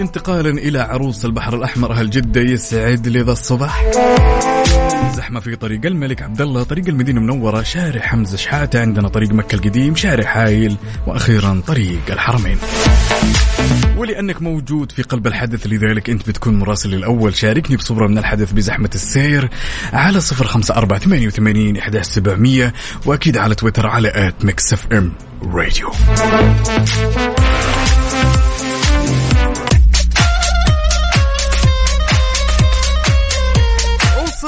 [0.00, 3.84] انتقالا إلى عروس البحر الأحمر أهل جدة يسعد لي ذا الصباح؟
[5.22, 9.54] زحمة في طريق الملك عبد الله طريق المدينة المنورة شارع حمزة شحاتة عندنا طريق مكة
[9.54, 12.58] القديم شارع حايل وأخيرا طريق الحرمين.
[13.96, 17.34] ولأنك موجود في قلب الحدث لذلك أنت بتكون مراسل الأول.
[17.34, 19.50] شاركني بصورة من الحدث بزحمة السير
[19.92, 22.72] على صفر خمسة أربعة ثمانية وثمانين إحداش سبعمية
[23.06, 25.12] وأكيد على تويتر على at Mix FM
[25.42, 25.90] راديو.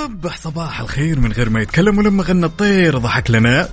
[0.05, 3.69] وصبح صباح الخير من غير ما يتكلم ولما غنى الطير ضحك لنا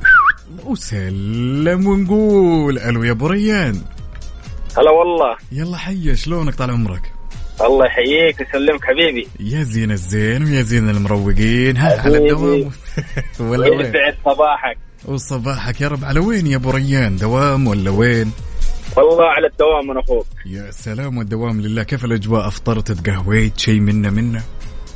[0.64, 3.82] وسلم ونقول ألو يا أبو ريان.
[4.78, 5.38] هلا والله.
[5.52, 7.14] يلا حي شلونك طال عمرك؟
[7.62, 9.28] الله يحييك ويسلمك حبيبي.
[9.40, 12.18] يا زين الزين ويا زين المروقين ها على.
[12.18, 12.72] الدوام؟
[13.50, 13.94] ولا وين
[14.26, 16.06] صباحك؟ وصباحك يا رب.
[16.06, 18.32] على وين يا أبو ريان؟ دوام ولا وين؟
[18.98, 20.28] والله على الدوام من أخوك.
[20.46, 21.84] يا سلام والدوام لله.
[21.84, 24.42] كيف الأجواء؟ أفطرت تقهويت؟ شيء منا منا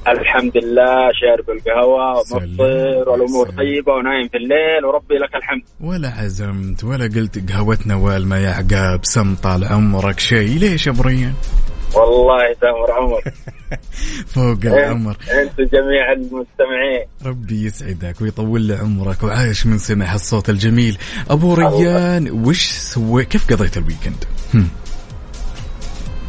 [0.07, 2.43] الحمد لله شارب القهوة سلام.
[2.43, 3.57] ومفطر والأمور سلام.
[3.57, 5.61] طيبة ونايم في الليل وربي لك الحمد.
[5.81, 10.59] ولا عزمت ولا قلت قهوتنا والما يا عقاب سم طال عمرك شيء.
[10.59, 11.33] ليش يا أبو ريان؟
[11.95, 13.21] والله تامر عمر.
[14.35, 15.17] فوق العمر.
[15.41, 17.05] أنتم جميع المستمعين.
[17.25, 20.97] ربي يسعدك ويطول لي عمرك وعاش من سمع الصوت الجميل.
[21.29, 24.69] أبو ريان وش سوي كيف قضيت ال weekend؟ هم.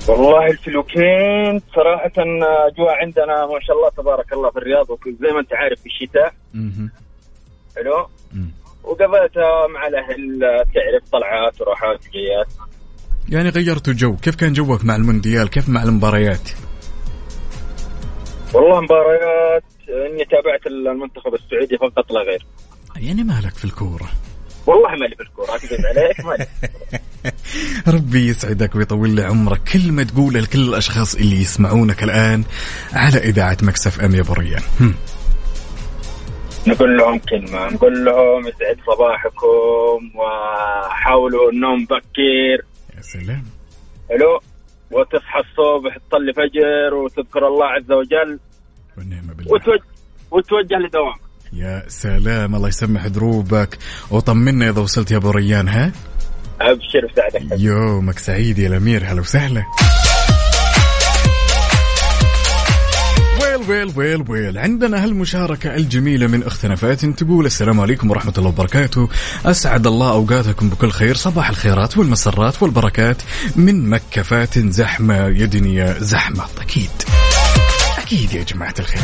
[0.08, 2.12] والله في ال weekend صراحة
[2.68, 6.34] أجواء عندنا ما شاء الله تبارك الله في الرياض وزي ما أنت عارف في الشتاء.
[7.76, 8.08] حلو.
[8.84, 10.40] وقضيتها مع الأهل
[10.74, 12.52] تعرف طلعات وراحات جيات
[13.28, 14.16] يعني غيرتوا جو.
[14.16, 16.50] كيف كان جوك مع المونديال؟ كيف مع المباريات؟
[18.54, 22.46] والله مباريات إني تابعت المنتخب السعودي فقط لا غير.
[22.96, 24.08] يعني مالك في الكورة؟
[24.66, 26.46] والله مالي بالكورة أكذب عليك مالي
[27.96, 29.60] ربي يسعدك ويطول لي عمرك.
[29.72, 32.44] كلمة تقولها لكل الأشخاص اللي يسمعونك الآن
[32.92, 34.62] على إذاعة Mix FM يا أبو ريان.
[36.66, 42.64] نقول لهم كلمة نقول لهم يسعد صباحكم وحاولوا النوم بكير.
[42.96, 43.44] يا سلام.
[44.08, 44.40] حلو
[44.90, 48.38] وتصحى الصبح تصلي فجر وتذكر الله عز وجل.
[48.98, 49.52] والنعمة بالله.
[49.52, 49.82] وتوجه
[50.30, 53.78] وتوجه لدوام يا سلام الله يسمح دروبك.
[54.10, 55.92] وطمنا إذا وصلت يا أبو ريان ها؟
[56.60, 59.64] أبشر بسعدك يومك سعيد يا الأمير هلا وسهلا.
[63.42, 64.58] ويل ويل ويل ويل.
[64.58, 69.08] عندنا هالمشاركة الجميلة من أختنا فاتن تقول السلام عليكم ورحمة الله وبركاته.
[69.44, 73.22] أسعد الله أوقاتكم بكل خير صباح الخيرات والمسرات والبركات.
[73.56, 76.90] من مكة فاتن زحمة يا دنيا زحمة أكيد.
[77.98, 79.02] أكيد يا جماعة الخير.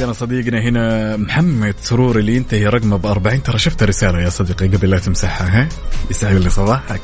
[0.00, 4.68] عندنا صديقنا هنا محمد سرور اللي ينتهي رقمه ب 40 ترى شفت رسالة يا صديقي
[4.68, 5.68] قبل لا تمسحها ها؟
[6.10, 7.00] يسعد لي صباحك.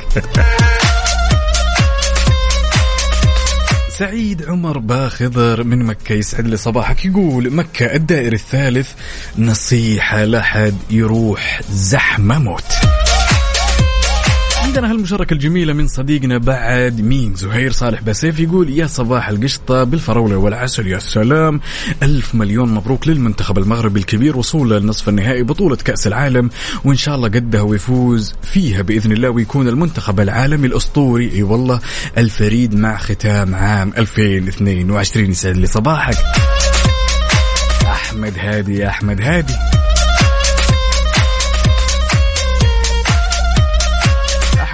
[3.88, 7.04] سعيد عمر باخضر من مكة يسعد لي صباحك.
[7.04, 8.92] يقول مكة الدائر الثالث
[9.38, 12.95] نصيحة لحد يروح زحمة موت.
[14.76, 20.36] عندنا هالمشاركة الجميلة من صديقنا بعد مين؟ زهير صالح بسيف يقول يا صباح القشطة بالفراولة
[20.36, 21.60] والعسل يا سلام.
[22.02, 26.50] ألف مليون مبروك للمنتخب المغربي الكبير وصوله لنصف النهائي بطولة كأس العالم
[26.84, 31.32] وإن شاء الله قدها ويفوز فيها بإذن الله ويكون المنتخب العالمي الأسطوري.
[31.32, 31.80] أي والله
[32.18, 36.16] الفريد مع ختام عام 2022 يسعد لي صباحك.
[37.86, 39.54] أحمد هادي يا أحمد هادي.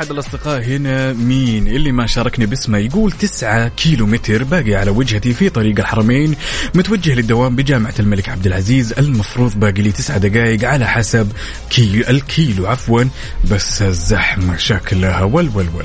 [0.02, 5.34] أحد الأصدقاء هنا مين؟ اللي ما شاركني باسمه يقول تسعة كيلو متر باقي على وجهتي
[5.34, 6.34] في طريق الحرمين
[6.74, 11.32] متوجه للدوام بجامعة الملك عبد العزيز المفروض باقي لي تسعة دقائق على حسب
[11.70, 13.04] كيلو الكيلو عفوا
[13.50, 15.22] بس الزحمة شكلها.
[15.22, 15.84] ول ول ول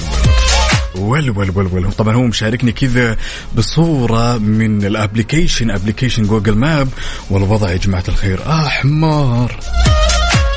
[0.95, 3.17] ول ول ول ول طبعا هو مشاركني كذا
[3.55, 6.89] بصورة من ال application application Google Map.
[7.29, 9.59] والوضع يا جماعة الخير أحمر.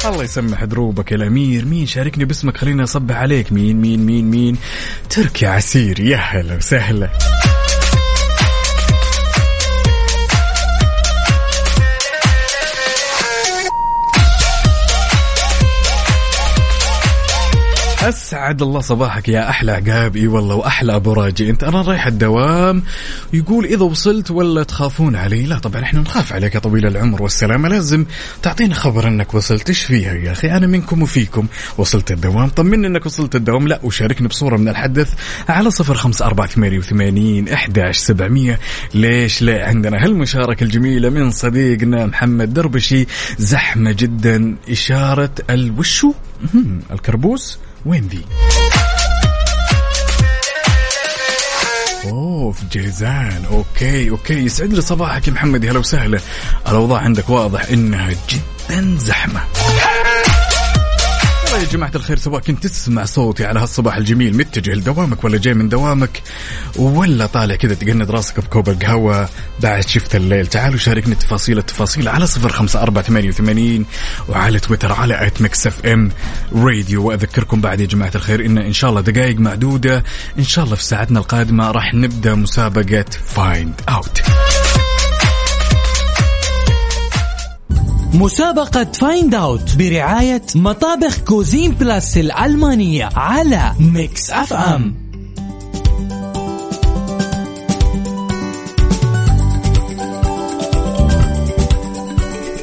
[0.05, 1.65] الله يسمح دروبك يا الأمير.
[1.65, 3.53] مين شاركني باسمك؟ خليني أصبح عليك.
[3.53, 4.57] مين مين مين مين؟
[5.11, 7.11] تركي عسير يا هلا وسهلا.
[18.03, 20.17] أسعد الله صباحك يا أحلى عقاب.
[20.17, 21.51] إي والله وأحلى أبو راجي.
[21.51, 22.83] أنت أنا رايح الدوام.
[23.33, 27.69] يقول إذا وصلت ولا تخافون علي؟ لا طبعا إحنا نخاف عليك يا طويل العمر والسلامة.
[27.69, 28.07] لازم
[28.43, 29.69] تعطينا خبر إنك وصلت.
[29.69, 31.47] إيش فيها يا أخي؟ أنا منكم وفيكم.
[31.79, 32.49] وصلت الدوام.
[32.49, 33.69] طمني إنك وصلت الدوام.
[33.69, 35.15] لا وشاركني بصورة من الحدث
[35.49, 38.59] على صفر خمسة أربعة ثمانية وثمانين أحداش سبعمية.
[38.95, 43.07] ليش لا؟ عندنا هالمشاركة الجميلة من صديقنا محمد دربشي.
[43.39, 44.57] زحمة جدا.
[44.71, 46.13] إشارة الوشو؟
[46.93, 48.25] الكربوس؟ وين ذي؟
[52.05, 54.35] أوه في جيزان أوكي أوكي.
[54.35, 55.67] يسعد لي صباحك يا محمد.
[55.67, 56.21] هلا وسهلا.
[56.69, 59.41] الأوضاع عندك واضح إنها جدا زحمة.
[61.61, 65.69] يا جماعة الخير سواء كنت تسمع صوتي على هالصباح الجميل متجه لدوامك ولا جاي من
[65.69, 66.23] دوامك
[66.77, 69.29] ولا طالع كذا تقند راسك بكوب القهوة
[69.61, 70.47] بعد شفت الليل.
[70.47, 73.87] تعالوا شاركني تفاصيل التفاصيل على صفر خمسة أربعة ثمانية وثمانين
[74.29, 76.11] وعلى تويتر على at Mix FM
[76.55, 80.05] Radio وأذكركم بعد يا جماعة الخير إن إن شاء الله دقائق معدودة
[80.39, 84.21] إن شاء الله في ساعتنا القادمة راح نبدأ مسابقة Find Out
[88.15, 94.95] مسابقة Find Out برعاية مطابخ Cuisine Plus الألمانية على Mix FM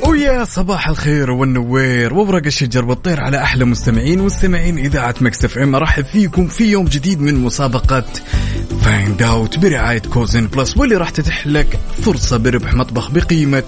[0.07, 2.13] ويا صباح الخير والنوير.
[2.13, 7.21] وورق الشجر والطير على أحلى مستمعين مستمعين إذاعة Mix FM ارحب فيكم في يوم جديد
[7.21, 8.05] من مسابقة
[8.81, 13.63] Find Out برعاية Cuisine Plus واللي راح تتيح لك فرصة بربح مطبخ بقيمة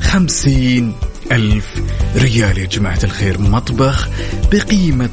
[0.00, 0.92] خمسين
[1.32, 1.82] ألف
[2.16, 3.40] ريال يا جماعة الخير.
[3.40, 4.08] مطبخ
[4.52, 5.10] بقيمة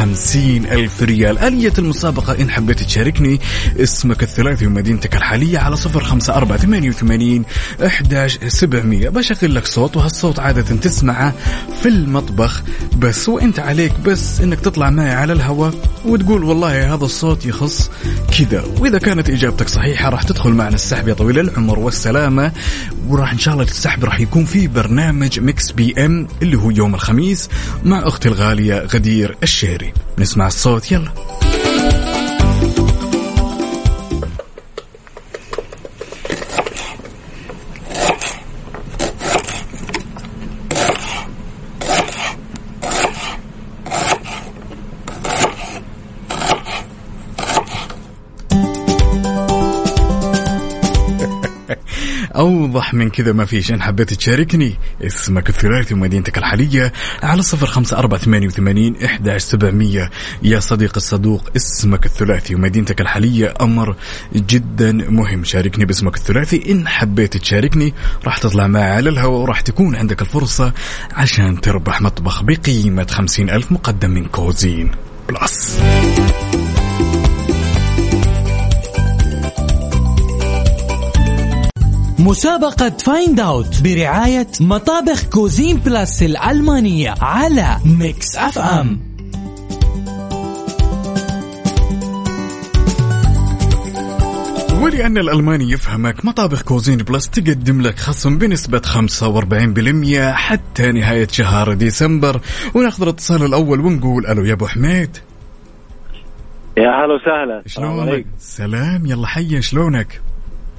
[0.00, 1.38] خمسين ألف ريال.
[1.38, 3.40] آلية المسابقة إن حبيت تشاركني
[3.76, 7.44] اسمك الثلاثي ومدينتك الحالية على صفر خمسة أربعة ثمانية وثمانين
[7.86, 9.08] أحداش سبعمية.
[9.08, 11.34] بشغل لك صوت وهالصوت عادة تسمعه
[11.82, 12.62] في المطبخ.
[12.98, 17.90] بس وإنت عليك بس إنك تطلع معي على الهواء وتقول والله هذا الصوت يخص
[18.38, 18.64] كذا.
[18.78, 21.78] وإذا كانت إجابتك صحيحة راح تدخل معنا السحب يا طويل العمر.
[21.78, 22.52] والسلامة.
[23.08, 27.48] وراح إن شاء الله السحب راح يكون في برنامج Mix PM اللي هو يوم الخميس
[27.84, 29.89] مع أختي الغالية غدير الشهري.
[30.18, 30.92] نسمع الصوت.
[30.92, 31.10] يلا.
[52.70, 54.76] أوضح من كذا ما فيش إن حبيت تشاركني.
[55.02, 60.10] اسمك الثلاثي ومدينتك الحالية على صفر خمسة أربعة ثمانية وثمانين إحداش سبعمية.
[60.42, 63.96] يا صديق الصدوق اسمك الثلاثي ومدينتك الحالية أمر
[64.34, 65.44] جدا مهم.
[65.44, 66.72] شاركني باسمك الثلاثي.
[66.72, 70.72] إن حبيت تشاركني راح تطلع معي على الهواء وراح تكون عندك الفرصة
[71.12, 74.90] عشان تربح مطبخ بقيمة خمسين ألف مقدم من Cuisine
[75.28, 75.80] Plus.
[82.20, 89.00] مسابقة Find Out برعاية مطابخ Cuisine Plus الألمانية على Mix FM
[94.82, 102.40] ولأن الألماني يفهمك مطابخ Cuisine Plus تقدم لك خصم بنسبة 45% حتى نهاية شهر ديسمبر.
[102.74, 105.16] وناخذ الاتصال الأول ونقول ألو يا أبو حميد.
[106.78, 107.62] يا هلا وسهلا.
[107.66, 110.20] شلونك؟ سلام يلا حيا شلونك؟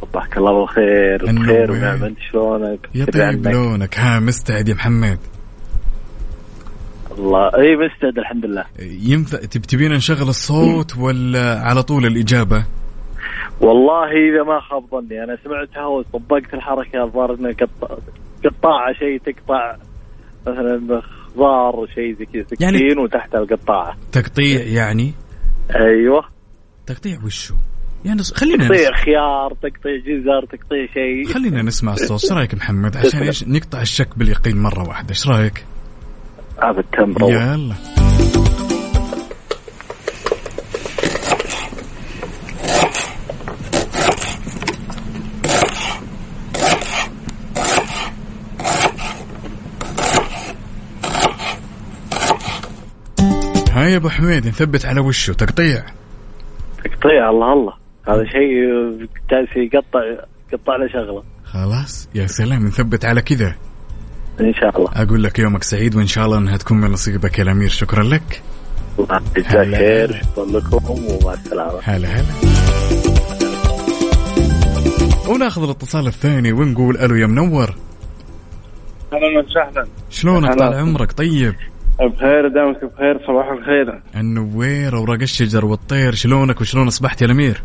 [0.02, 1.26] صباحك الله بالخير.
[1.26, 5.20] بخير ونعم أنت شلونك؟ طيب عندك؟ لونك ها مستعد يا محمد
[7.18, 8.66] الله إي مستعد الحمد لله
[9.10, 12.66] ينفع تب- تبينا نشغل الصوت ولا على طول الإجابة؟
[13.62, 18.02] والله إذا ما خاب ظني أنا سمعتها وطبقت الحركة الظاهر انها قط-
[18.46, 19.76] قطاعه شيء تقطع
[20.48, 21.02] مثلا
[21.36, 25.14] خضار شيء زي كذا يعني- سكين وتحت القطاعه تقطيع يعني
[25.76, 26.24] أيوه
[26.86, 27.56] تقطيع وشو؟
[28.06, 28.92] يعني خلينا تقطيع.
[28.92, 31.34] خيار تقطيع جزر تقطيع شيء.
[31.34, 32.24] خلينا نسمع الصوت.
[32.24, 35.10] إيش رأيك محمد؟ عشان إيش؟ نقطع الشك باليقين مرة واحدة.
[35.10, 35.66] إيش رأيك؟
[36.64, 37.32] هذا التمر.
[37.32, 37.76] يلا.
[53.72, 55.86] هاي يا أبو حميد نثبت على وشه تقطيع.
[56.84, 57.81] تقطيع الله الله.
[58.08, 58.62] هذا شيء
[59.32, 60.00] جالس يقطع
[60.54, 61.24] يقطع له شغلة.
[61.44, 62.10] خلاص.
[62.16, 62.66] يا سلام.
[62.68, 63.56] نثبت على كذا.
[64.42, 64.92] إن شاء الله.
[64.96, 67.70] أقول لك يومك سعيد وإن شاء الله إنها تكون من نصيبك يا الأمير.
[67.70, 68.42] شكرا لك.
[69.00, 69.76] الله يجزاك.
[69.76, 70.22] خير.
[70.24, 71.80] شكرا لكم ومع السلامة.
[71.84, 72.34] هلا هلا.
[75.30, 77.76] وناخذ الاتصال الثاني ونقول ألو يا منور.
[79.14, 79.88] أهلا وسهلا.
[80.10, 80.60] شلونك.
[80.60, 81.12] طال عمرك.
[81.12, 81.56] طيب.
[82.00, 84.02] بخير دامك بخير صباح الخير.
[84.16, 86.16] النوير أوراق الشجر والطير.
[86.16, 87.64] شلونك وشلون أصبحت يا الأمير؟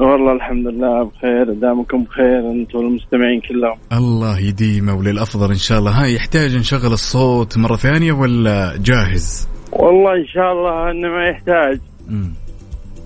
[0.00, 3.78] والله الحمد لله بخير دامكم بخير أنتم والمستمعين كلهم.
[3.92, 6.02] الله يديمه وللافضل إن شاء الله.
[6.02, 11.80] هاي يحتاج نشغل الصوت مرة ثانية ولا جاهز؟ والله إن شاء الله إنه ما يحتاج.
[12.08, 12.32] مم.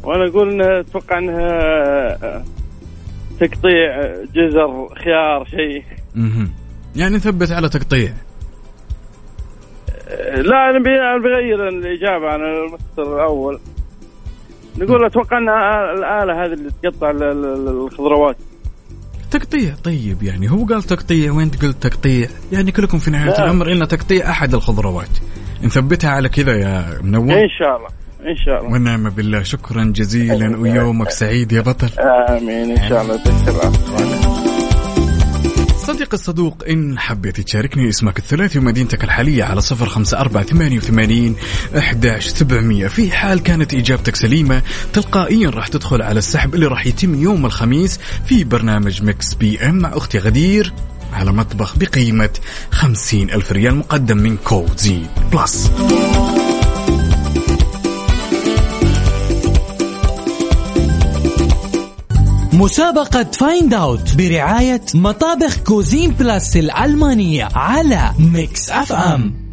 [0.02, 2.44] وأنا أقول إنه أتوقع انها
[3.40, 5.84] تقطيع جزر خيار شيء.
[6.14, 6.50] مهم.
[6.96, 8.12] يعني نثبت على تقطيع.
[10.34, 10.78] لا أنا
[11.18, 13.60] بغير الإجابة عن المستر الأول.
[14.78, 15.48] نقول أتوقع أن
[15.98, 18.36] الآلة هذه اللي تقطع ال- ال- الخضروات.
[19.30, 23.44] تقطيع طيب يعني هو قال تقطيع وانت قلت تقطيع؟ يعني كلكم في نهاية لا.
[23.44, 25.08] الأمر ان تقطيع أحد الخضروات.
[25.62, 27.34] نثبتها على كذا يا منور.
[27.34, 27.88] إن شاء الله
[28.30, 28.72] إن شاء الله.
[28.72, 31.88] ونعم بالله شكرا جزيلا ويومك سعيد يا بطل.
[31.98, 33.14] آمين إن شاء الله.
[33.14, 34.23] يعطيك
[35.84, 41.36] صديقي الصدوق إن حبيت تشاركني اسمك الثلاثي ومدينتك الحالية على صفر خمسة أربعة ثمانية وثمانين
[41.78, 42.86] أحداش سبعمية.
[42.88, 44.62] في حال كانت إجابتك سليمة
[44.92, 49.96] تلقائيا راح تدخل على السحب اللي راح يتم يوم الخميس في برنامج Mix PM مع
[49.96, 50.72] أختي غدير
[51.12, 52.30] على مطبخ بقيمة
[52.70, 55.02] خمسين ألف ريال مقدم من Cuisine
[55.32, 55.70] Plus.
[62.54, 69.44] مسابقة Find Out برعاية مطابخ Cuisine Plus الألمانية على Mix FM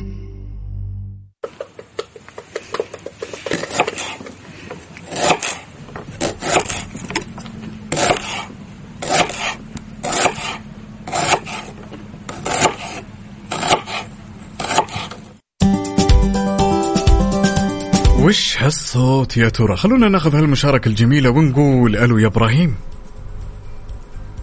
[18.20, 22.76] وش هالصوت يا ترى؟ خلونا ناخذ هالمشاركة الجميلة ونقول ألو يا إبراهيم.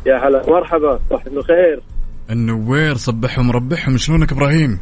[0.09, 1.81] يا هلا مرحبا صباح الخير.
[2.31, 3.97] النوير صبحهم ربحهم.
[3.97, 4.79] شلونك إبراهيم؟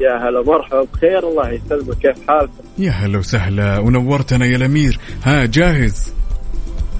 [0.00, 1.98] يا هلا مرحبا بخير الله يسلمك.
[1.98, 3.78] كيف حالك؟ يا هلا وسهلا.
[3.78, 4.98] ونورتنا يا الأمير.
[5.24, 6.14] ها جاهز؟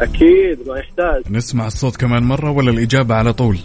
[0.00, 1.22] أكيد ما يحتاج.
[1.30, 3.58] نسمع الصوت كمان مرة ولا الإجابة على طول؟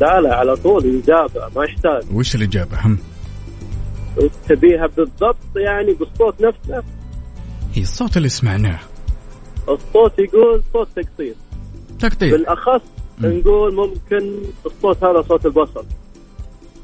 [0.00, 2.02] لا لا على طول اجابه ما يحتاج.
[2.14, 2.98] وش الإجابة؟ هم.
[4.48, 6.82] تبيها بالضبط يعني بالصوت نفسه؟
[7.74, 8.78] هي الصوت اللي سمعناه.
[9.68, 11.32] الصوت يقول صوت تقطيع
[12.00, 12.80] تقطيع بالأخص
[13.20, 14.34] نقول ممكن
[14.66, 15.84] الصوت هذا صوت البصل.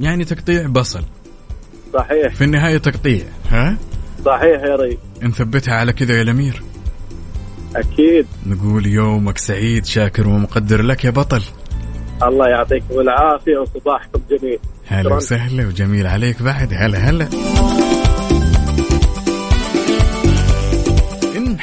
[0.00, 1.02] يعني تقطيع بصل.
[1.94, 2.34] صحيح.
[2.34, 3.78] في النهاية تقطيع ها؟
[4.24, 6.62] صحيح يا ري نثبتها على كذا يا الأمير.
[7.76, 8.26] أكيد.
[8.46, 11.42] نقول يومك سعيد شاكر ومقدر لك يا بطل.
[12.22, 14.58] الله يعطيكم العافية وصباحكم جميل.
[14.86, 15.14] هلا.
[15.14, 16.72] وسهلا وجميل عليك بعد.
[16.72, 17.28] هلا هلا.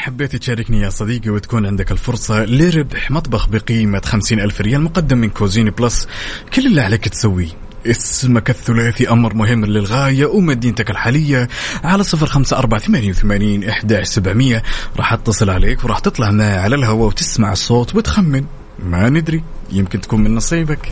[0.03, 5.29] حبيت تشاركني يا صديقي وتكون عندك الفرصة لربح مطبخ بقيمة خمسين ألف ريال مقدم من
[5.29, 6.07] Cuisine Plus.
[6.53, 7.47] كل اللي عليك تسويه.
[7.85, 11.49] اسمك الثلاثي أمر مهم للغاية ومدينتك الحالية.
[11.83, 14.63] على صفر خمسة أربعة ثمانية وثمانين إحداش سبعمية.
[14.97, 18.45] راح أتصل عليك وراح تطلع معي على الهواء وتسمع الصوت وتخمن.
[18.79, 20.89] ما ندري يمكن تكون من نصيبك.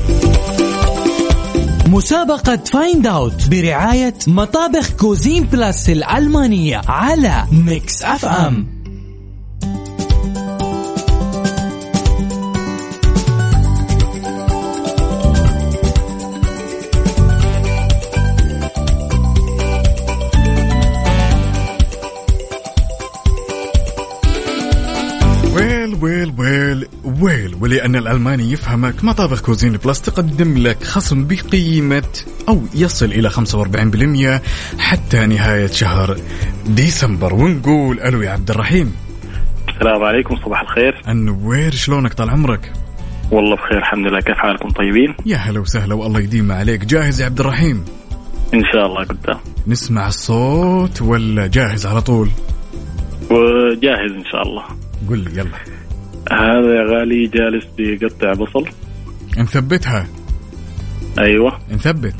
[1.88, 8.81] مسابقة Find Out برعاية مطابخ Cuisine Plus الألمانية على Mix FM
[25.96, 32.62] Well well well well ولأن الألماني يفهمك مطابخ Cuisine Plus تقدم لك خصم بقيمة أو
[32.76, 34.42] يصل إلى 45%
[34.80, 36.18] حتى نهاية شهر
[36.66, 37.34] ديسمبر.
[37.34, 38.96] ونقول ألو يا عبد الرحيم.
[39.70, 41.02] السلام عليكم صباح الخير.
[41.08, 42.74] النوير شلونك طال عمرك؟
[43.32, 44.20] والله بخير الحمد لله.
[44.20, 46.86] كيف حالكم؟ طيبين؟ يا هلا وسهلا والله يديم عليك.
[46.86, 47.86] جاهز يا عبد الرحيم؟
[48.54, 49.40] إن شاء الله قدام.
[49.68, 52.30] نسمع الصوت ولا جاهز على طول؟
[53.32, 54.64] وجاهز إن شاء الله.
[55.10, 55.81] قل لي يلا.
[56.32, 58.66] هذا يا غالي جالس بيقطع بصل.
[59.38, 60.08] نثبتها.
[61.20, 61.60] أيوه.
[61.72, 62.16] نثبت.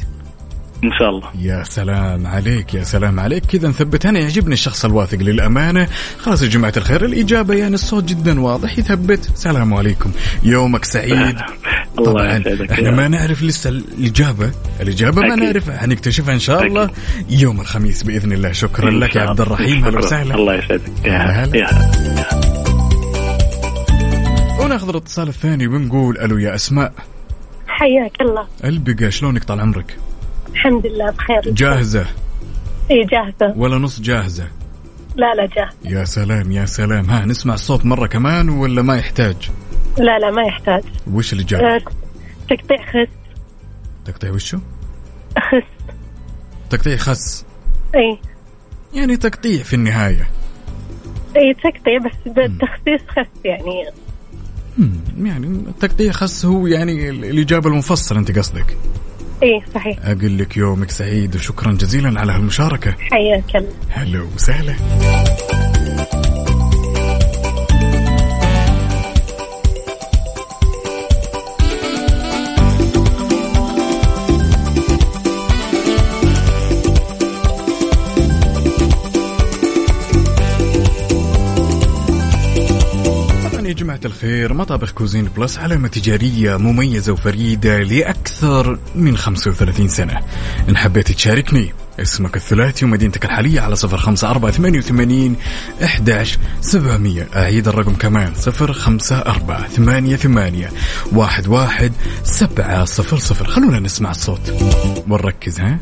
[0.84, 1.28] إن شاء الله.
[1.42, 3.46] يا سلام عليك يا سلام عليك.
[3.46, 5.88] كذا نثبت أنا يعجبني الشخص الواثق للأمانة.
[6.18, 9.30] خلاص يا جماعة الخير الإجابة يعني الصوت جدا واضح يثبت.
[9.36, 10.12] سلام عليكم.
[10.44, 11.38] يومك سعيد.
[12.06, 14.52] طبعا إحنا ما نعرف لسه الإجابة.
[14.82, 15.36] الإجابة ما.
[15.36, 15.78] نعرفها.
[15.78, 16.90] حنكتشفها إن شاء الله.
[17.30, 18.52] يوم الخميس بإذن الله.
[18.52, 19.42] شكرا لك يا عبد.
[19.42, 19.82] الرحيم.
[19.86, 19.98] شكراً.
[20.00, 20.36] وسهلا.
[20.36, 21.06] الله يسعدك.
[21.06, 22.41] يا هلا.
[24.72, 26.94] وناخذ الاتصال الثاني ونقول ألو يا أسماء.
[27.68, 28.48] حياك الله.
[28.64, 29.98] البقى شلونك طال عمرك؟
[30.50, 31.42] الحمد لله بخير.
[31.46, 32.06] جاهزة؟
[32.92, 33.58] إي جاهزة.
[33.58, 34.48] ولا نص جاهزة؟
[35.16, 36.00] لا لا جاهزة.
[36.00, 37.10] يا سلام يا سلام.
[37.10, 39.52] ها نسمع الصوت مرة كمان ولا ما يحتاج؟
[39.98, 40.84] لا لا ما يحتاج.
[41.12, 41.82] وش الإجابة آه،
[42.50, 43.12] تقطيع خس.
[44.06, 44.58] تقطيع وشو؟
[45.38, 45.88] خس.
[46.70, 47.46] تقطيع خس.
[47.96, 48.20] إي.
[48.94, 50.30] يعني تقطيع في النهاية.
[51.38, 53.86] إي تقطيع بس بالتخصيص خس يعني.
[55.24, 58.78] يعني تقطيع خس هو يعني ال- الإجابة المفصلة أنت قصدك؟
[59.44, 59.98] اي صحيح.
[60.04, 62.92] أقول لك يومك سعيد وشكرا جزيلا على هالمشاركة.
[63.00, 63.70] حياك الله.
[63.90, 64.76] هلا وسهلا.
[84.06, 84.54] الخير.
[84.54, 90.20] مطابخ Cuisine Plus علامة تجارية مميزة وفريدة لأكثر من 35 سنة.
[90.70, 95.36] إن حبيت تشاركني اسمك الثلاثي ومدينتك الحالية على صفر خمسة أربعة ثمانية وثمانين
[95.84, 97.28] إحداش سبعمية.
[97.36, 100.70] أعيد الرقم كمان صفر خمسة أربعة ثمانية ثمانية
[101.12, 101.92] واحد واحد
[102.24, 103.46] سبعة صفر صفر.
[103.46, 104.54] خلونا نسمع الصوت.
[105.10, 105.80] ونركز ها؟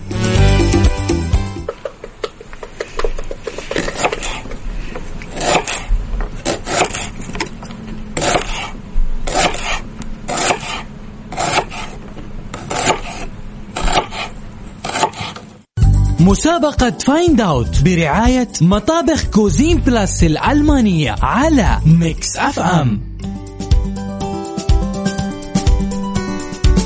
[16.29, 23.01] مسابقة Find Out برعاية مطابخ Cuisine Plus الألمانية على Mix FM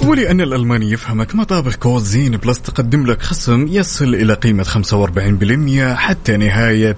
[0.07, 6.97] ولأن الألماني يفهمك مطابخ Cuisine Plus تقدم لك خصم يصل إلى قيمة 45% حتى نهاية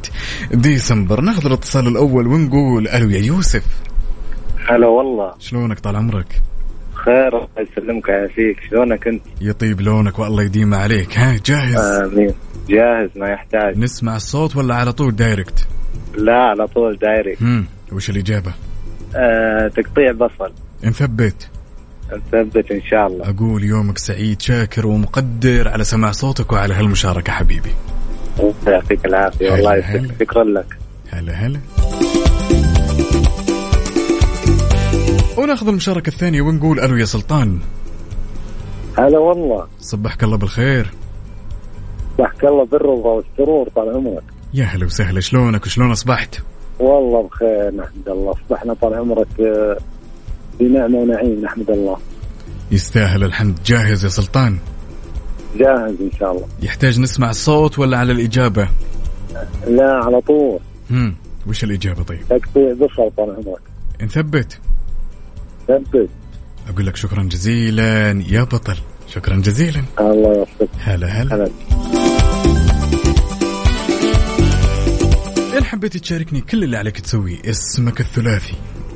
[0.51, 1.21] ديسمبر.
[1.21, 3.63] ناخذ الاتصال الأول ونقول ألو يا يوسف.
[4.69, 5.33] هلا والله.
[5.39, 6.41] شلونك طال عمرك؟
[7.05, 11.17] خير الله يسلمك ويعافيك شلونك أنت؟ يطيب لونك والله يديم عليك.
[11.17, 12.33] ها جاهز؟ آمين.
[12.69, 13.77] جاهز ما يحتاج.
[13.77, 15.67] نسمع الصوت ولا على طول direct
[16.17, 18.53] لا على طول direct هم وش الإجابة؟
[19.15, 20.51] آه تقطيع بصل.
[20.83, 21.49] نثبت.
[22.33, 23.29] نثبت إن شاء الله.
[23.29, 27.71] أقول يومك سعيد شاكر ومقدر على سماع صوتك وعلى هالمشاركة حبيبي.
[28.39, 29.51] الله يعطيك العافية.
[29.51, 29.81] والله
[30.19, 30.77] شكرا لك.
[31.09, 31.59] هلا هلا.
[35.38, 37.59] وناخذ المشاركة الثانية ونقول ألو يا سلطان.
[38.97, 39.67] هلا والله.
[39.79, 40.91] صبحك الله بالخير.
[42.19, 44.23] صحك الله بالرضا والسرور طال عمرك.
[44.53, 46.39] يا هلا وسهلا شلونك؟ وشلون أصبحت؟
[46.79, 48.31] والله بخير نحمد الله.
[48.31, 49.77] اصبحنا طال عمرك آه،
[50.59, 51.97] بنعمة ونعيم نحمد الله.
[52.71, 53.59] يستاهل الحمد.
[53.65, 54.57] جاهز يا سلطان؟
[55.55, 56.47] جاهز إن شاء الله.
[56.61, 58.69] يحتاج نسمع الصوت ولا على الإجابة؟
[59.67, 60.59] لا على طول.
[60.91, 61.15] هم
[61.47, 63.61] وش الإجابة طيب؟ تقطيع بصل طال عمرك.
[64.01, 64.59] نثبت.
[66.70, 68.78] أقول لك شكرا جزيلا يا بطل.
[69.07, 69.84] شكرا جزيلا.
[69.99, 70.70] الله يوفقك.
[70.80, 71.36] هلا هلا.
[71.36, 71.49] هلا.
[75.57, 78.53] إن حبيت تشاركني كل اللي عليك تسويه اسمك الثلاثي.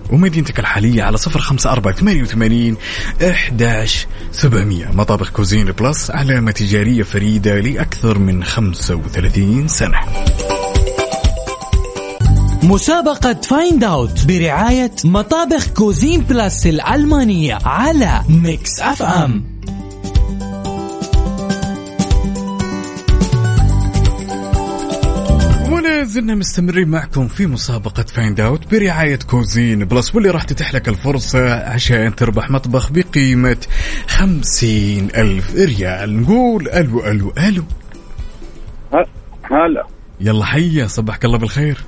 [0.10, 2.78] ومدينتك الحالية على صفر خمسة أربعة ثمانية وثمانين
[3.30, 4.92] إحداش سبعمية.
[4.94, 10.00] مطابخ Cuisine Plus علامة تجارية فريدة لأكثر من خمسة وثلاثين سنة.
[12.64, 19.60] مسابقة Find Out برعاية مطابخ Cuisine Plus الألمانية على Mix FM
[25.72, 30.90] ولا زلنا مستمرين معكم في مسابقة Find Out برعاية Cuisine Plus واللي راح تتيح لك
[30.90, 33.58] الفرصة عشان تربح مطبخ بقيمة
[34.08, 36.22] خمسين ألف ريال.
[36.22, 37.64] نقول ألو ألو ألو.
[39.44, 39.86] هلا.
[40.22, 41.84] يلا حيا صبحك الله بالخير.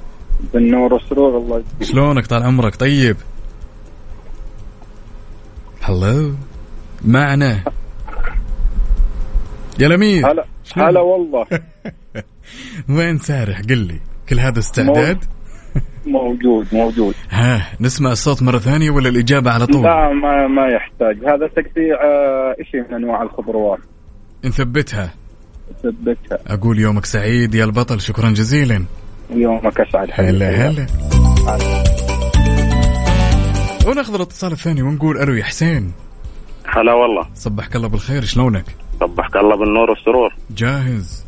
[0.54, 1.64] بالنور والسرور الله.
[1.82, 3.18] شلونك طال عمرك؟ طيب.
[5.82, 6.32] هلو
[7.06, 7.64] معنا.
[9.80, 11.46] يا لمير هلا؟ هلا والله.
[12.98, 14.00] وين سارح؟ قل لي.
[14.30, 15.26] كل هذا استعداد؟
[16.06, 16.68] موجود.
[16.74, 21.18] موجود ها نسمع الصوت مرة ثانية ولا الإجابة على طول؟ لا ما ما يحتاج.
[21.18, 23.80] هذا تقطيع آه، شيء من أنواع الخضروات.
[24.46, 25.14] نثبتها.
[25.84, 28.86] ثبتها أقول يومك سعيد يا البطل شكرا جزيلا.
[29.32, 30.46] يومك اسعد حبيبي.
[30.46, 30.88] هلا هلا.
[33.88, 35.92] وناخذ الاتصال الثاني ونقول ألو يا حسين.
[36.66, 37.28] هلا والله.
[37.36, 38.66] صبحك الله بالخير شلونك؟
[39.00, 40.34] صبحك الله بالنور والسرور.
[40.56, 41.26] جاهز؟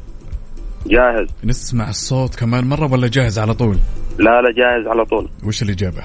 [0.88, 1.28] جاهز.
[1.43, 3.78] نسمع الصوت كمان مرة ولا جاهز على طول؟
[4.18, 5.30] لا لا جاهز على طول.
[5.43, 6.04] وش الإجابة؟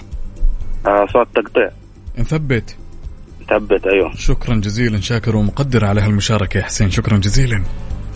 [0.86, 1.70] آه صوت تقطيع.
[2.18, 2.76] نثبت.
[3.50, 4.14] ثبت أيوه.
[4.14, 7.62] شكرا جزيلا شاكر ومقدر على هالمشاركة يا حسين شكرا جزيلا.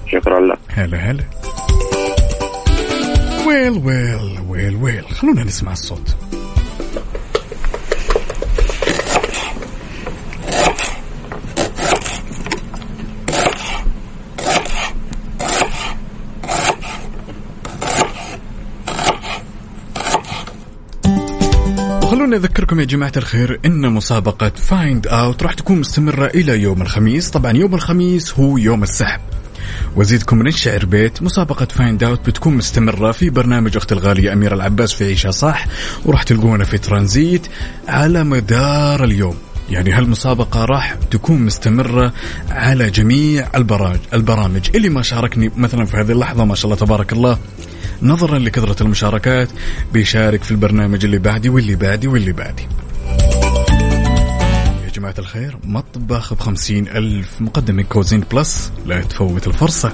[0.07, 0.59] شكرا لك.
[0.69, 1.25] هلا هلا.
[3.47, 5.05] ويل ويل ويل ويل.
[5.05, 6.17] خلونا نسمع الصوت.
[22.03, 27.31] وخلونا أذكركم يا جماعة الخير إن مسابقة Find Out راح تكون مستمرة إلى يوم الخميس.
[27.31, 29.21] طبعا يوم الخميس هو يوم السحب.
[29.97, 34.93] وزيدكم من الشعر بيت مسابقة Find Out بتكون مستمرة في برنامج أخت الغالية أميرة العباس
[34.93, 35.67] في عيشها صح
[36.05, 37.47] وراح تلقونا في ترانزيت
[37.89, 39.37] على مدار اليوم.
[39.71, 42.13] يعني هالمسابقة راح تكون مستمرة
[42.51, 44.71] على جميع البراج البرامج.
[44.75, 47.39] اللي ما شاركني مثلا في هذه اللحظة ما شاء الله تبارك الله
[48.03, 49.49] نظرا لكثرة المشاركات
[49.93, 52.69] بيشارك في البرنامج اللي بعدي واللي بعدي واللي بعدي.
[54.93, 59.93] جماعة الخير مطبخ بخمسين ألف مقدم من Cuisine Plus لا تفوت الفرصة.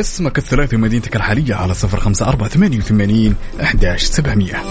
[0.00, 4.62] اسمك الثلاثي ومدينتك الحالية على صفر خمسة أربعة ثمانية وثمانين أحداش سبعمية.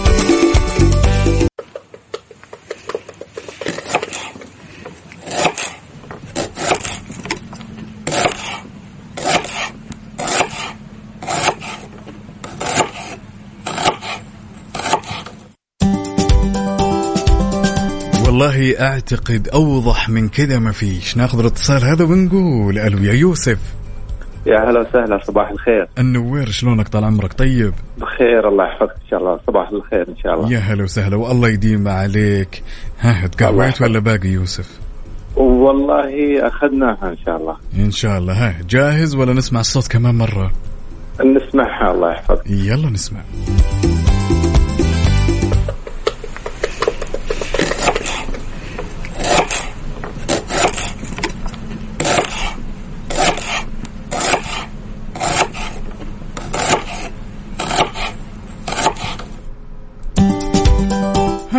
[18.60, 21.16] والله أعتقد أوضح من كذا ما فيش.
[21.16, 23.58] ناخذ الاتصال هذا ونقول ألو يا يوسف.
[24.46, 25.88] يا هلا وسهلا صباح الخير.
[25.98, 27.74] النوير شلونك طال عمرك؟ طيب.
[27.98, 29.40] بخير الله يحفظك إن شاء الله.
[29.46, 30.52] صباح الخير إن شاء الله.
[30.52, 32.62] يا هلا وسهلا والله يديم عليك.
[33.00, 34.80] ها تقهويت ولا باقي يوسف؟
[35.36, 37.56] والله أخذناها إن شاء الله.
[37.78, 38.32] إن شاء الله.
[38.32, 40.52] ها جاهز ولا نسمع الصوت كمان مرة؟
[41.20, 42.50] نسمعها الله يحفظك.
[42.50, 43.20] يلا نسمع.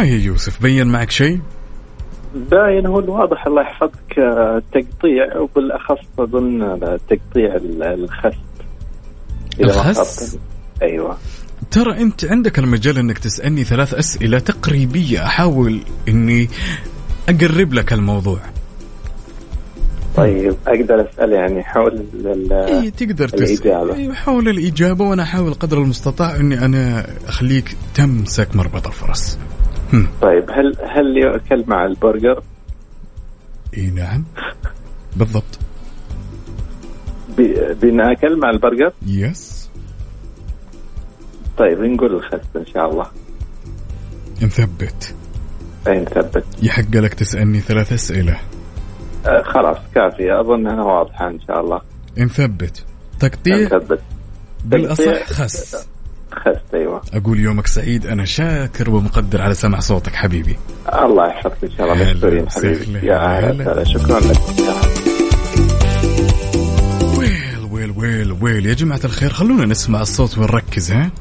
[0.01, 1.39] ها يا يوسف؟ بين معك شيء؟
[2.35, 6.77] باين هو الواضح الله يحفظك آه، تقطيع وبالأخص أظن
[7.09, 8.37] تقطيع ال- الخس.
[9.59, 10.37] الخس؟
[10.81, 11.17] أيوه.
[11.71, 15.25] ترى أنت عندك المجال إنك تسألني ثلاث أسئلة تقريبية.
[15.25, 16.49] أحاول إني
[17.29, 18.39] أقرب لك الموضوع.
[20.15, 23.43] طيب أقدر أسأل يعني حول ال- اي تقدر تسأل.
[23.43, 23.95] الإجابة.
[23.95, 29.37] أي حول الإجابة وأنا أحاول قدر المستطاع إني أنا أخليك تمسك مربط الفرس.
[29.93, 30.07] هم.
[30.21, 32.43] طيب هل هل يؤكل مع البرجر؟
[33.77, 34.23] إي نعم.
[35.15, 35.59] بالضبط.
[37.81, 39.69] بناكل مع البرجر؟ yes
[41.57, 43.05] طيب نقول الخس إن شاء الله.
[44.41, 45.15] نثبت.
[45.87, 46.45] إي نثبت.
[46.63, 48.37] يحق لك تسألني ثلاث أسئلة.
[49.25, 50.39] آه خلاص كافية.
[50.41, 51.81] أظن أنها واضحة إن شاء الله.
[52.17, 52.85] نثبت.
[53.19, 54.01] تقطيع؟ نثبت.
[54.65, 55.23] بالأصح.
[55.23, 55.87] خس.
[56.33, 57.01] خس أيوة.
[57.13, 60.57] أقول يومك سعيد أنا شاكر ومقدر على سمع صوتك حبيبي.
[60.93, 62.45] الله يحفظك إن شاء الله.
[62.49, 63.07] حبيبي.
[63.07, 63.83] يا هلا.
[63.83, 64.37] شكرا لك.
[67.17, 68.65] ويل ويل ويل ويل.
[68.65, 71.11] يا جماعة الخير خلونا نسمع الصوت ونركز ها؟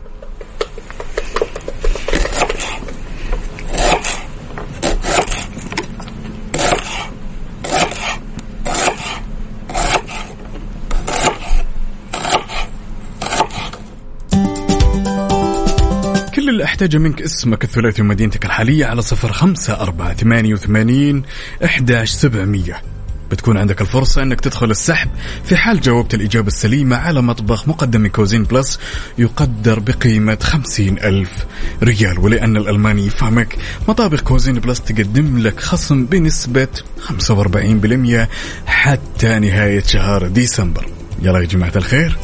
[16.80, 21.22] أحتاجه منك اسمك الثلاثي ومدينتك الحالية على صفر خمسة أربعة ثمانية وثمانين
[21.64, 22.82] إحداش سبعمية.
[23.30, 25.10] بتكون عندك الفرصة أنك تدخل السحب
[25.44, 28.78] في حال جاوبت الإجابة السليمة على مطبخ مقدم Cuisine Plus
[29.18, 31.46] يقدر بقيمة خمسين ألف
[31.82, 32.18] ريال.
[32.18, 33.56] ولأن الألماني يفهمك
[33.88, 36.68] مطابخ Cuisine Plus تقدم لك خصم بنسبة
[37.00, 38.28] 45%
[38.66, 40.86] حتى نهاية شهر ديسمبر.
[41.22, 42.18] يلا يا جماعة الخير.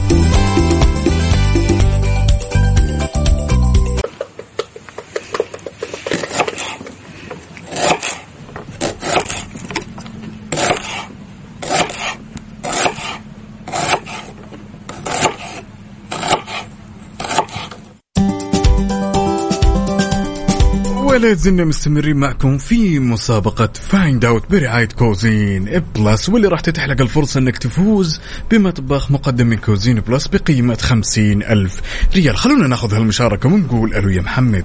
[21.26, 27.00] ولا زلنا مستمرين معكم في مسابقة Find Out برعاية Cuisine Plus واللي راح تتيح لك
[27.00, 28.20] الفرصة إنك تفوز
[28.50, 32.36] بمطبخ مقدم من Cuisine Plus بقيمة خمسين ألف ريال.
[32.36, 34.64] خلونا ناخذ هالمشاركة ونقول ألو يا محمد.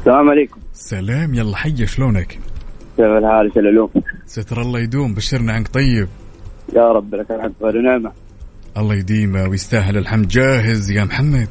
[0.00, 0.60] السلام عليكم.
[0.72, 2.38] سلام يلا حي شلونك؟
[2.96, 3.92] كيف الحال شلالوك
[4.26, 6.08] ستر الله يدوم بشرنا عنك طيب.
[6.76, 8.12] يا رب لك الحمد ونعمة.
[8.76, 10.28] الله يديمه ويستاهل الحمد.
[10.28, 11.48] جاهز يا محمد؟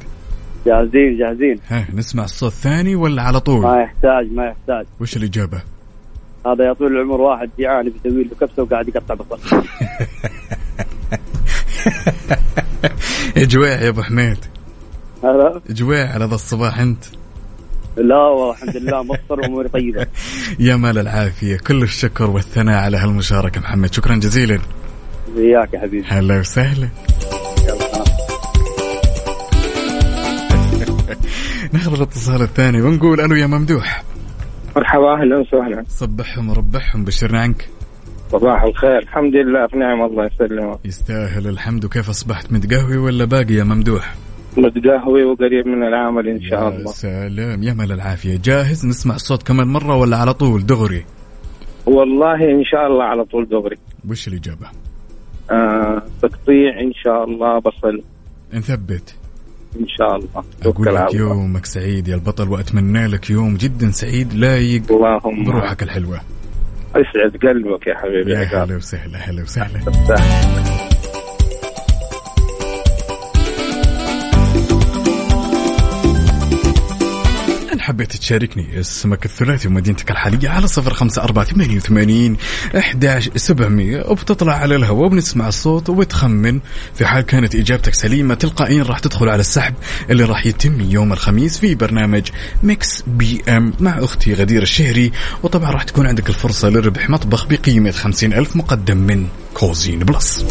[0.67, 1.59] جاهزين جاهزين.
[1.67, 4.85] ها نسمع الصوت ثاني ولا على طول؟ ما يحتاج ما يحتاج.
[4.99, 5.61] وش الإجابة؟
[6.45, 9.63] هذا يا طول العمر واحد جيعان بيسوي له كبسه وقاعد يقطع بصل
[13.51, 14.37] جويع يا أبو حميد.
[15.23, 17.03] هذا جويع على ذا الصباح أنت؟
[17.97, 20.07] لا والله الحمد لله مصر واموري طيبة.
[20.59, 23.93] يا مال العافية كل الشكر والثناء على هالمشاركة محمد.
[23.93, 24.59] شكرا جزيلا.
[25.35, 26.05] وياك يا حبيبي.
[26.07, 26.87] هلا وسهلا.
[31.73, 34.03] ناخذ الاتصال الثاني ونقول ألو يا ممدوح.
[34.75, 35.83] مرحبا أهلا وسهلا.
[35.87, 37.69] صبحهم وربحهم بشرنا عنك.
[38.31, 38.97] صباح الخير.
[38.97, 40.79] الحمد لله في نعم الله يسلمك.
[40.85, 41.85] يستاهل الحمد.
[41.85, 44.15] وكيف أصبحت؟ متقهوي ولا باقي يا ممدوح؟
[44.57, 46.91] متقهوي وقريب من العمل إن شاء يا الله.
[46.91, 47.63] سلام.
[47.63, 48.39] يا مال العافية.
[48.43, 51.05] جاهز؟ نسمع الصوت كمان مرة ولا على طول؟ دغري.
[51.85, 53.75] والله إن شاء الله على طول دغري.
[54.09, 54.67] وش الإجابة؟
[55.51, 58.01] آه تقطيع إن شاء الله بصل.
[58.53, 59.15] نثبت.
[59.79, 60.43] إن شاء الله
[60.97, 61.15] على لك.
[61.15, 66.21] يومك سعيد يا البطل وأتمنى لك يوم جدا سعيد لايق اللهم بروحك الحلوة
[66.95, 68.63] أسعد قلبك يا حبيبي يا.
[68.63, 69.79] هلا وسهلا هلا وسهلا
[77.97, 82.37] حبيت تشاركني اسمك الثلاثي ومدينتك الحالية على صفر خمسة أربعة ثمانية وثمانين
[82.77, 86.59] أحداش سبعمية وبتطلع على الهواء وبنسمع الصوت وبتخمن
[86.95, 89.73] في حال كانت إجابتك سليمة تلقائيا راح تدخل على السحب
[90.09, 92.29] اللي راح يتم يوم الخميس في برنامج
[92.63, 95.11] Mix PM مع أختي غدير الشهري.
[95.43, 100.45] وطبعا راح تكون عندك الفرصة لربح مطبخ بقيمة خمسين ألف مقدم من Cuisine Plus.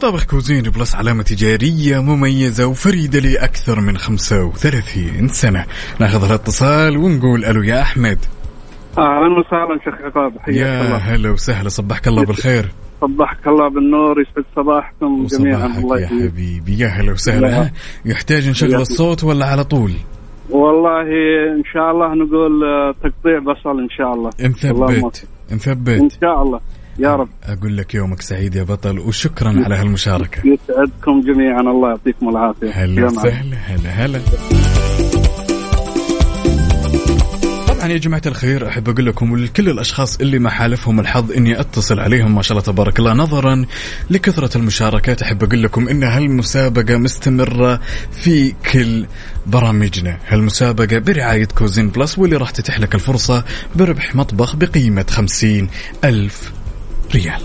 [0.00, 5.64] مطابخ Cuisine Plus علامة تجارية مميزة وفريدة لأكثر من 35 سنة.
[6.00, 8.18] ناخذ الاتصال ونقول ألو يا أحمد.
[8.98, 12.68] أهلا وسهلا شيخ عقاب يا هلا وسهلا صبحك الله بالخير.
[13.00, 15.66] صبحك الله بالنور يسعد صباحكم جميعا.
[15.66, 17.70] الله يا حبيبي يا هلا وسهلا؟
[18.04, 18.74] يحتاج نشغل.
[18.74, 19.92] الصوت ولا على طول؟
[20.50, 21.02] والله
[21.56, 24.30] إن شاء الله نقول آه، تقطيع بصل إن شاء الله.
[24.40, 26.60] نثبت نثبت إن شاء الله.
[26.98, 27.28] يا رب.
[27.44, 30.42] أقول لك يومك سعيد يا بطل وشكرا على هالمشاركة.
[30.44, 32.70] يسعدكم جميعا الله يعطيكم العافية.
[32.70, 33.06] هلا.
[33.06, 34.20] وسهلا هلا هلا.
[37.68, 42.00] طبعا يا جماعة الخير أحب أقول لكم ولكل الأشخاص اللي ما حالفهم الحظ إني أتصل
[42.00, 43.66] عليهم ما شاء الله تبارك الله نظرا
[44.10, 45.22] لكثرة المشاركات.
[45.22, 47.80] أحب أقول لكم إن هالمسابقة مستمرة
[48.12, 49.06] في كل
[49.46, 50.18] برامجنا.
[50.28, 53.44] هالمسابقة برعاية Disney Plus واللي راح تتيح لك الفرصة
[53.76, 55.68] بربح مطبخ بقيمة خمسين
[56.04, 56.52] ألف
[57.14, 57.40] ريال.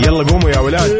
[0.00, 0.90] يلا قوموا يا ولاد.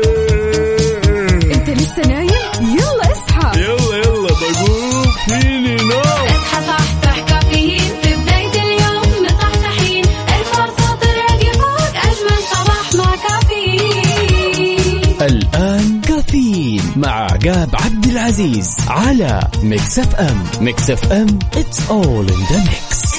[1.54, 2.30] انت لسه نايم؟
[2.62, 3.60] يلا اصحى.
[3.60, 5.04] يلا يلا بقوم.
[5.28, 6.00] فيني نوم.
[6.00, 7.80] اصحى صحصح كافيين.
[8.02, 15.04] في بداية اليوم مصحصحين الفرصة تراك فوق أجمل صباح مع كافيين.
[15.22, 18.76] الآن كافيين مع عقاب عبد العزيز.
[18.90, 23.10] على Mix FM Mix FM it's all in the mix.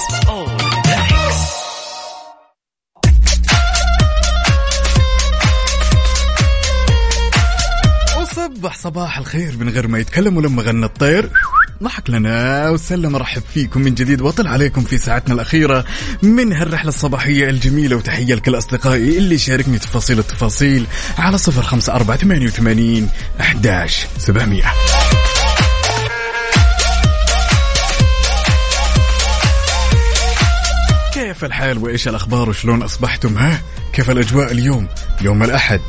[8.21, 11.29] وصبح صباح الخير من غير ما يتكلم ولما غنى الطير.
[11.83, 15.85] ضحك لنا وسلم رحب فيكم من جديد وطل عليكم في ساعتنا الأخيرة
[16.21, 20.85] من هالرحلة الصباحية الجميلة وتحية لكل أصدقائي اللي شاركني تفاصيل التفاصيل
[21.17, 23.09] على صفر خمسة أربعة ثمانية وثمانين
[23.41, 24.63] أحداش سبعمية.
[31.41, 33.61] كيف الحال وإيش الأخبار وشلون أصبحتم ها؟
[33.93, 34.87] كيف الأجواء اليوم؟
[35.21, 35.81] يوم الأحد.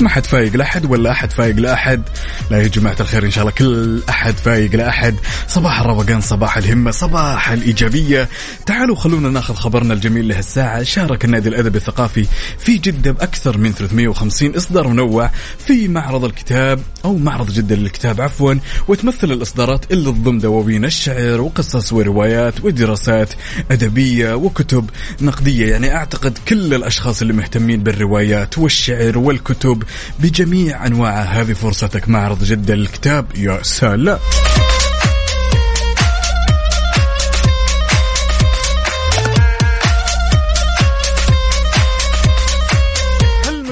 [0.00, 2.02] ما حد فايق لأحد ولا أحد فايق لأحد
[2.50, 5.14] لا يا جماعة الخير إن شاء الله كل أحد فايق لأحد
[5.48, 8.28] صباح الروقان صباح الهمة صباح الإيجابية.
[8.66, 10.82] تعالوا خلونا ناخذ خبرنا الجميل لهالساعة.
[10.82, 12.26] شارك النادي الأدبي الثقافي
[12.58, 18.54] في جدة بأكثر من 350 إصدار منوع في معرض الكتاب أو معرض جدة للكتاب عفوا.
[18.88, 23.32] وتمثل الإصدارات اللي تضم دواوين الشعر وقصص وروايات ودراسات
[23.70, 24.90] أدبية وكتب
[25.20, 25.70] نقدية.
[25.70, 29.82] يعني أعتقد كل الأشخاص اللي مهتمين بالروايات والشعر والكتب
[30.18, 33.26] بجميع أنواعها هذه فرصتك معرض جدة للكتاب.
[33.36, 34.18] يا سلام.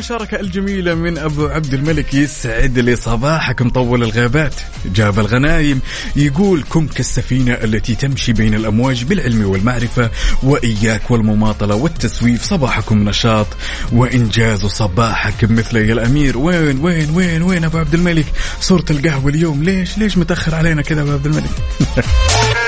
[0.05, 4.55] المشاركة الجميلة من أبو عبد الملك يسعد لي صباحك مطول الغابات.
[4.95, 5.81] جاب الغنايم
[6.17, 10.11] يقول كن كالسفينة التي تمشي بين الأمواج بالعلم والمعرفة
[10.43, 13.47] وإياك والمماطلة والتسويف صباحكم نشاط.
[13.93, 16.39] وإنجاز صباحك مثل يا الأمير.
[16.39, 18.27] وين وين وين وين أبو عبد الملك؟
[18.61, 21.51] صورة القهوة اليوم ليش ليش متأخر علينا كذا أبو عبد الملك؟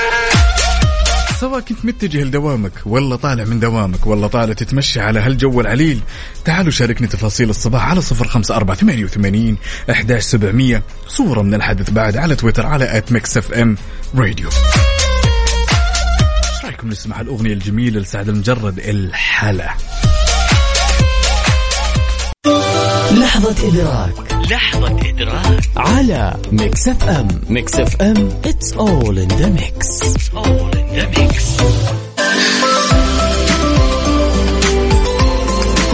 [1.39, 5.99] سواء كنت متجه لدوامك ولا طالع من دوامك ولا طالع تتمشى على هالجو العليل
[6.45, 9.57] تعالوا شاركني تفاصيل الصباح على صفر خمسة أربعة ثمانية وثمانين
[9.91, 10.83] أحداش سبعمية.
[11.07, 13.77] صورة من الحدث بعد على تويتر على at Mix FM
[14.15, 14.49] Radio
[16.63, 19.73] رأيكم نسمع الأغنية الجميلة لسعد المجرد الحلا؟
[23.11, 24.36] لحظة إدراك.
[24.51, 25.69] لحظة إدراك.
[25.77, 30.01] على Mix FM Mix FM it's all in the mix.
[30.01, 31.61] It's all in the mix.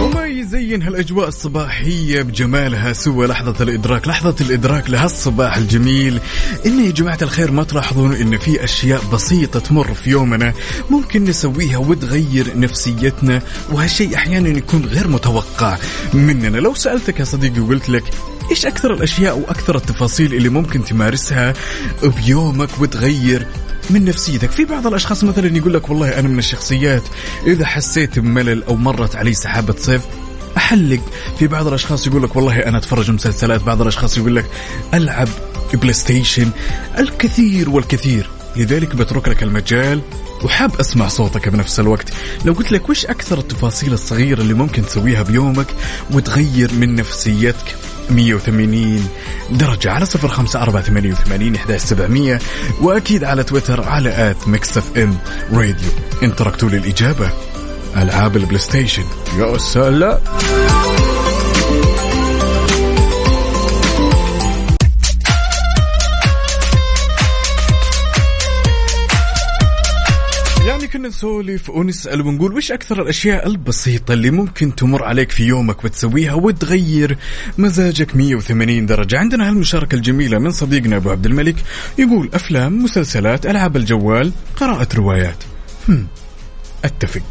[0.00, 4.08] وما يزين هالأجواء الصباحية بجمالها سوى لحظة الإدراك.
[4.08, 6.20] لحظة الإدراك لهالصباح الجميل.
[6.66, 10.52] إن يا جماعة الخير ما تلاحظون إن في أشياء بسيطة تمر في يومنا.
[10.90, 13.42] ممكن نسويها وتغير نفسيتنا
[13.72, 15.78] وهالشيء أحيانا يكون غير متوقع.
[16.14, 16.58] مننا.
[16.58, 18.04] لو سألتك يا صديقي وقلت لك
[18.50, 21.54] إيش أكثر الأشياء وأكثر التفاصيل اللي ممكن تمارسها
[22.02, 23.46] بيومك وتغير
[23.90, 27.02] من نفسيتك؟ في بعض الأشخاص مثلا يقول لك والله أنا من الشخصيات
[27.46, 30.02] إذا حسيت بملل أو مرت علي سحابة صيف
[30.56, 31.00] أحلق.
[31.38, 34.46] في بعض الأشخاص يقول لك والله أنا أتفرج مسلسلات بعض الأشخاص يقول لك
[34.94, 35.28] ألعب
[35.74, 36.50] PlayStation
[36.98, 38.30] الكثير والكثير.
[38.56, 40.00] لذلك بترك لك المجال
[40.42, 42.12] وحاب أسمع صوتك بنفس الوقت.
[42.44, 45.66] لو قلت لك وش أكثر التفاصيل الصغيرة اللي ممكن تسويها بيومك
[46.10, 47.76] وتغير من نفسيتك؟
[48.10, 49.08] 180
[49.50, 52.38] درجة على صفر خمسة أربعة ثمانية وثمانين إحدى سبعمية
[52.80, 55.18] وأكيد على تويتر على at Mix FM
[55.52, 55.90] Radio.
[56.22, 57.30] إن تركتوا لي الإجابة
[57.96, 59.04] ألعاب ال PlayStation.
[59.38, 60.18] يا سلام
[70.94, 76.34] كنا نسولف ونسأل ونقول وش أكثر الأشياء البسيطة اللي ممكن تمر عليك في يومك وتسويها
[76.34, 77.18] وتغير
[77.58, 81.56] مزاجك 180 درجة؟ عندنا هالمشاركة الجميلة من صديقنا أبو عبد الملك
[81.98, 85.44] يقول أفلام مسلسلات ألعاب الجوال قراءة روايات.
[85.88, 86.06] هم
[86.84, 87.22] أتفق.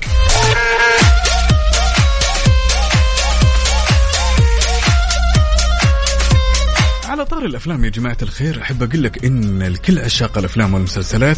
[7.34, 11.38] طار الأفلام يا جماعة الخير أحب أقول لك إن الكل عشاق الأفلام والمسلسلات.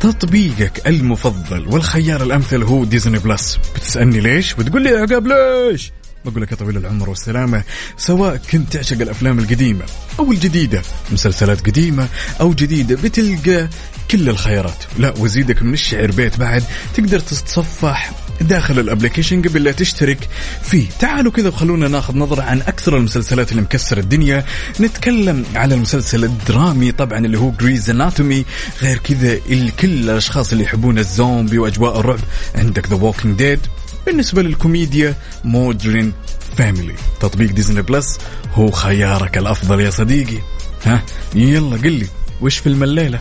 [0.00, 3.58] تطبيقك المفضل والخيار الأمثل هو ديزني بلس.
[3.76, 5.92] بتسألني ليش؟ بتقول لي عقاب ليش؟
[6.24, 7.62] بقول لك يا طويل العمر والسلامة
[7.96, 9.84] سواء كنت تعشق الأفلام القديمة
[10.18, 12.08] أو الجديدة مسلسلات قديمة
[12.40, 13.68] أو جديدة بتلقى
[14.10, 14.84] كل الخيارات.
[14.98, 16.64] لا وزيدك من الشعر بيت بعد
[16.94, 20.28] تقدر تتصفح داخل ال application قبل لا تشترك
[20.62, 20.86] فيه.
[20.98, 24.44] تعالوا كذا وخلونا ناخذ نظرة عن أكثر المسلسلات اللي مكسر الدنيا.
[24.80, 28.44] نتكلم على المسلسل الدرامي طبعا اللي هو Grey's Anatomy
[28.82, 32.20] غير كذا لكل الأشخاص اللي يحبون الزومبي وأجواء الرعب.
[32.54, 33.60] عندك The Walking Dead
[34.06, 35.14] بالنسبة للكوميديا
[35.44, 36.12] Modern
[36.58, 38.18] Family تطبيق Disney Plus
[38.54, 40.38] هو خيارك الأفضل يا صديقي.
[40.84, 41.02] ها؟
[41.34, 42.06] يلا قل لي
[42.40, 43.20] وش فيلم الليلة؟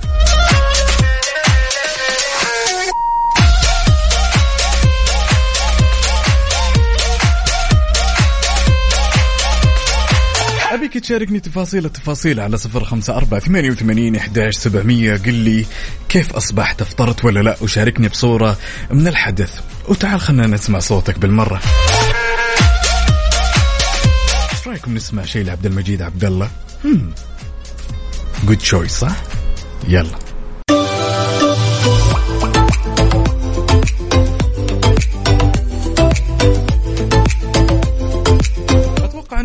[10.89, 15.65] أبيك تشاركني تفاصيل التفاصيل على صفر خمسة أربعة ثمانية وثمانين إحداش سبعمية قل لي
[16.09, 18.57] كيف أصبحت أفطرت ولا لا؟ وشاركني بصورة
[18.91, 19.59] من الحدث.
[19.87, 21.61] وتعال خلنا نسمع صوتك بالمرة.
[24.51, 26.49] إيش رأيكم نسمع شيء لعبد المجيد عبد الله؟
[28.47, 29.15] جود تشويس صح؟
[29.87, 30.28] يلا.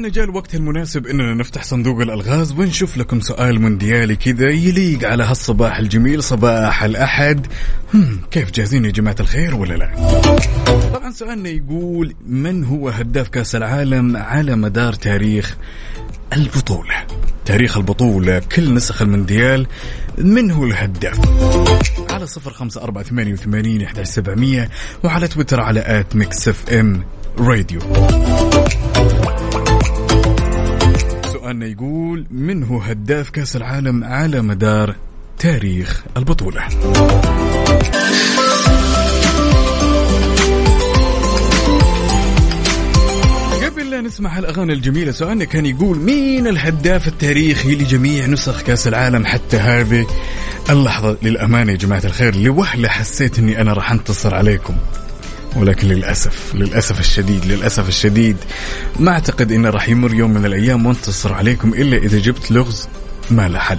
[0.05, 5.25] انه جاء الوقت المناسب إننا نفتح صندوق الألغاز ونشوف لكم سؤال مونديالي كذا يليق على
[5.25, 7.47] هالصباح الجميل صباح الأحد.
[7.95, 9.95] هم كيف جاهزين يا جماعة الخير ولا لا؟
[10.95, 15.57] طبعا سؤالنا يقول من هو هداف كأس العالم على مدار تاريخ
[16.33, 16.95] البطولة؟
[17.45, 19.67] تاريخ البطولة كل نسخ المونديال
[20.19, 21.21] من هو الهداف؟
[22.11, 24.71] على صفر خمسة أربعة ثمانية وثمانين إحدى سبعمية
[25.05, 27.05] وعلى تويتر على at Mix FM
[27.39, 27.81] Radio.
[31.45, 34.97] سؤالنا يقول من هو هداف كأس العالم على مدار
[35.39, 36.65] تاريخ البطولة.
[43.63, 49.27] قبل لا نسمع الأغاني الجميلة سؤالنا كان يقول مين الهداف التاريخي لجميع نسخ كأس العالم؟
[49.27, 50.07] حتى هذه
[50.71, 54.75] اللحظة للأمانة يا جماعة الخير لوهلة حسيت أني أنا راح أنتصر عليكم.
[55.57, 58.37] ولكن للأسف للأسف الشديد للأسف الشديد
[59.01, 62.89] ما أعتقد أنه راح يمر يوم من الأيام وانتصر عليكم إلا إذا جبت لغز
[63.31, 63.79] ما له حل.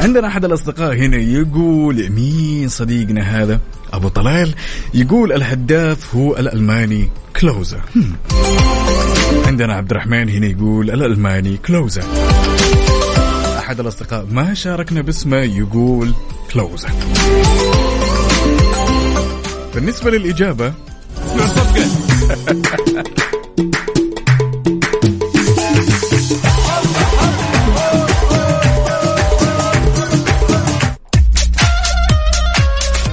[0.00, 3.60] عندنا أحد الأصدقاء هنا يقول مين صديقنا هذا؟
[3.92, 4.54] أبو طلال.
[4.94, 7.08] يقول الهداف هو الألماني
[7.40, 7.80] كلوزا.
[9.46, 12.02] عندنا عبد الرحمن هنا يقول الألماني كلوزا.
[13.58, 16.14] أحد الأصدقاء ما شاركنا باسمه يقول
[16.52, 16.88] كلوزا.
[19.80, 20.74] بالنسبة للإجابة.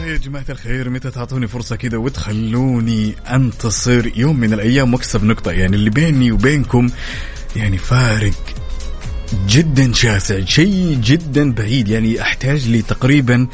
[0.06, 5.52] يا جماعة الخير متى تعطوني فرصة كذا وتخلوني أنتصر؟ يوم من الأيام وأكسب نقطة.
[5.52, 6.90] يعني اللي بيني وبينكم
[7.56, 8.34] يعني فارق
[9.48, 11.88] جدا شاسع شيء جدا بعيد.
[11.88, 13.48] يعني أحتاج لي تقريبا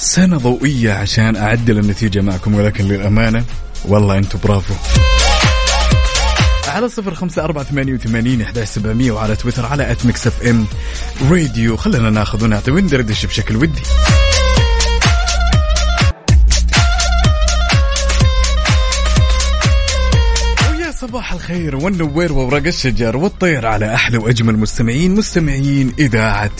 [0.00, 3.44] سنة ضوئية عشان أعدل النتيجة معكم ولكن للأمانة
[3.84, 4.74] والله أنتم برافو.
[6.68, 10.66] على صفر خمسة أربعة ثمانية وثمانين إحدى سبعمية وعلى تويتر على at Mix FM
[11.30, 13.82] راديو خلنا ناخذ ونعطي وندردش بشكل ودي.
[21.00, 26.50] صباح الخير والنوير وورق الشجر والطير على أحلى وأجمل مستمعين مستمعين إذاعة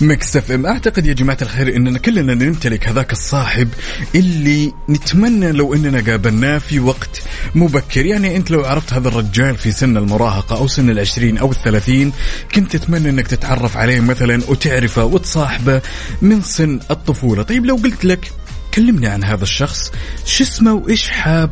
[0.00, 0.66] Mix FM.
[0.66, 3.68] أعتقد يا جماعة الخير إننا كلنا نمتلك هذاك الصاحب
[4.14, 7.22] اللي نتمنى لو إننا قابلناه في وقت
[7.54, 8.06] مبكر.
[8.06, 12.12] يعني أنت لو عرفت هذا الرجال في سن المراهقة أو سن العشرين أو الثلاثين
[12.54, 15.82] كنت تتمنى إنك تتعرف عليه مثلا وتعرفه وتصاحبه
[16.22, 17.42] من سن الطفولة.
[17.42, 18.32] طيب لو قلت لك
[18.74, 19.92] كلمني عن هذا الشخص
[20.24, 21.50] شو اسمه وإيش حاب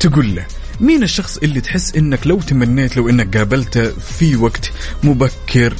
[0.00, 0.46] تقول له؟
[0.80, 4.70] مين الشخص اللي تحس إنك لو تمنيت لو إنك قابلته في وقت
[5.02, 5.74] مبكر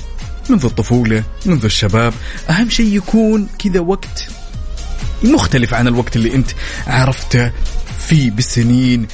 [0.51, 2.14] منذ الطفولة منذ الشباب
[2.51, 4.26] أهم شيء يكون كذا وقت
[5.24, 6.51] مختلف عن الوقت اللي أنت
[6.86, 7.53] عرفته
[8.09, 9.07] فيه بسنين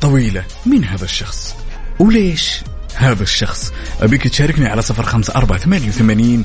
[0.00, 0.44] طويلة.
[0.66, 1.54] مين هذا الشخص؟
[1.98, 2.60] وليش
[2.94, 6.44] هذا الشخص؟ أبيك تشاركني على صفر خمسة أربعة ثمانية وثمانين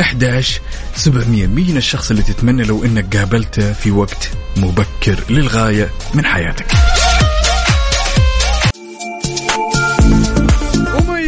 [0.00, 0.60] إحداش
[0.96, 1.46] سبعمية.
[1.46, 6.66] مين الشخص اللي تتمنى لو أنك قابلته في وقت مبكر للغاية من حياتك؟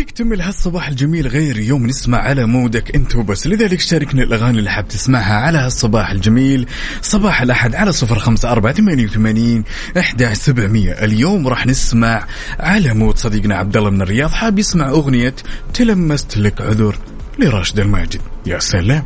[0.05, 3.47] يكتمل هالصباح الجميل غير يوم نسمع على مودك انت وبس.
[3.47, 6.67] لذلك شاركنا الأغاني اللي حاب تسمعها على هالصباح الجميل.
[7.03, 9.65] صباح الأحد على صفر خمسة أربعة ثمانية وثمانين
[9.99, 10.93] إحدى سبعمية.
[10.93, 12.27] اليوم راح نسمع
[12.59, 15.35] على مود صديقنا عبد الله من الرياض حاب يسمع أغنية
[15.75, 16.99] تلمست لك عذر
[17.39, 18.21] لراشد الماجد.
[18.47, 19.05] يا سلام.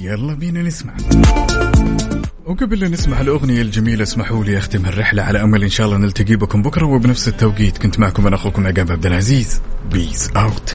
[0.00, 0.94] يلا بينا نسمع.
[2.48, 6.36] وقبل لا نسمع الأغنية الجميلة اسمحوا لي أختم الرحلة على أمل إن شاء الله نلتقي
[6.36, 7.78] بكم بكرة وبنفس التوقيت.
[7.78, 9.60] كنت معكم أنا أخوكم عقاب عبد العزيز.
[9.92, 10.62] peace out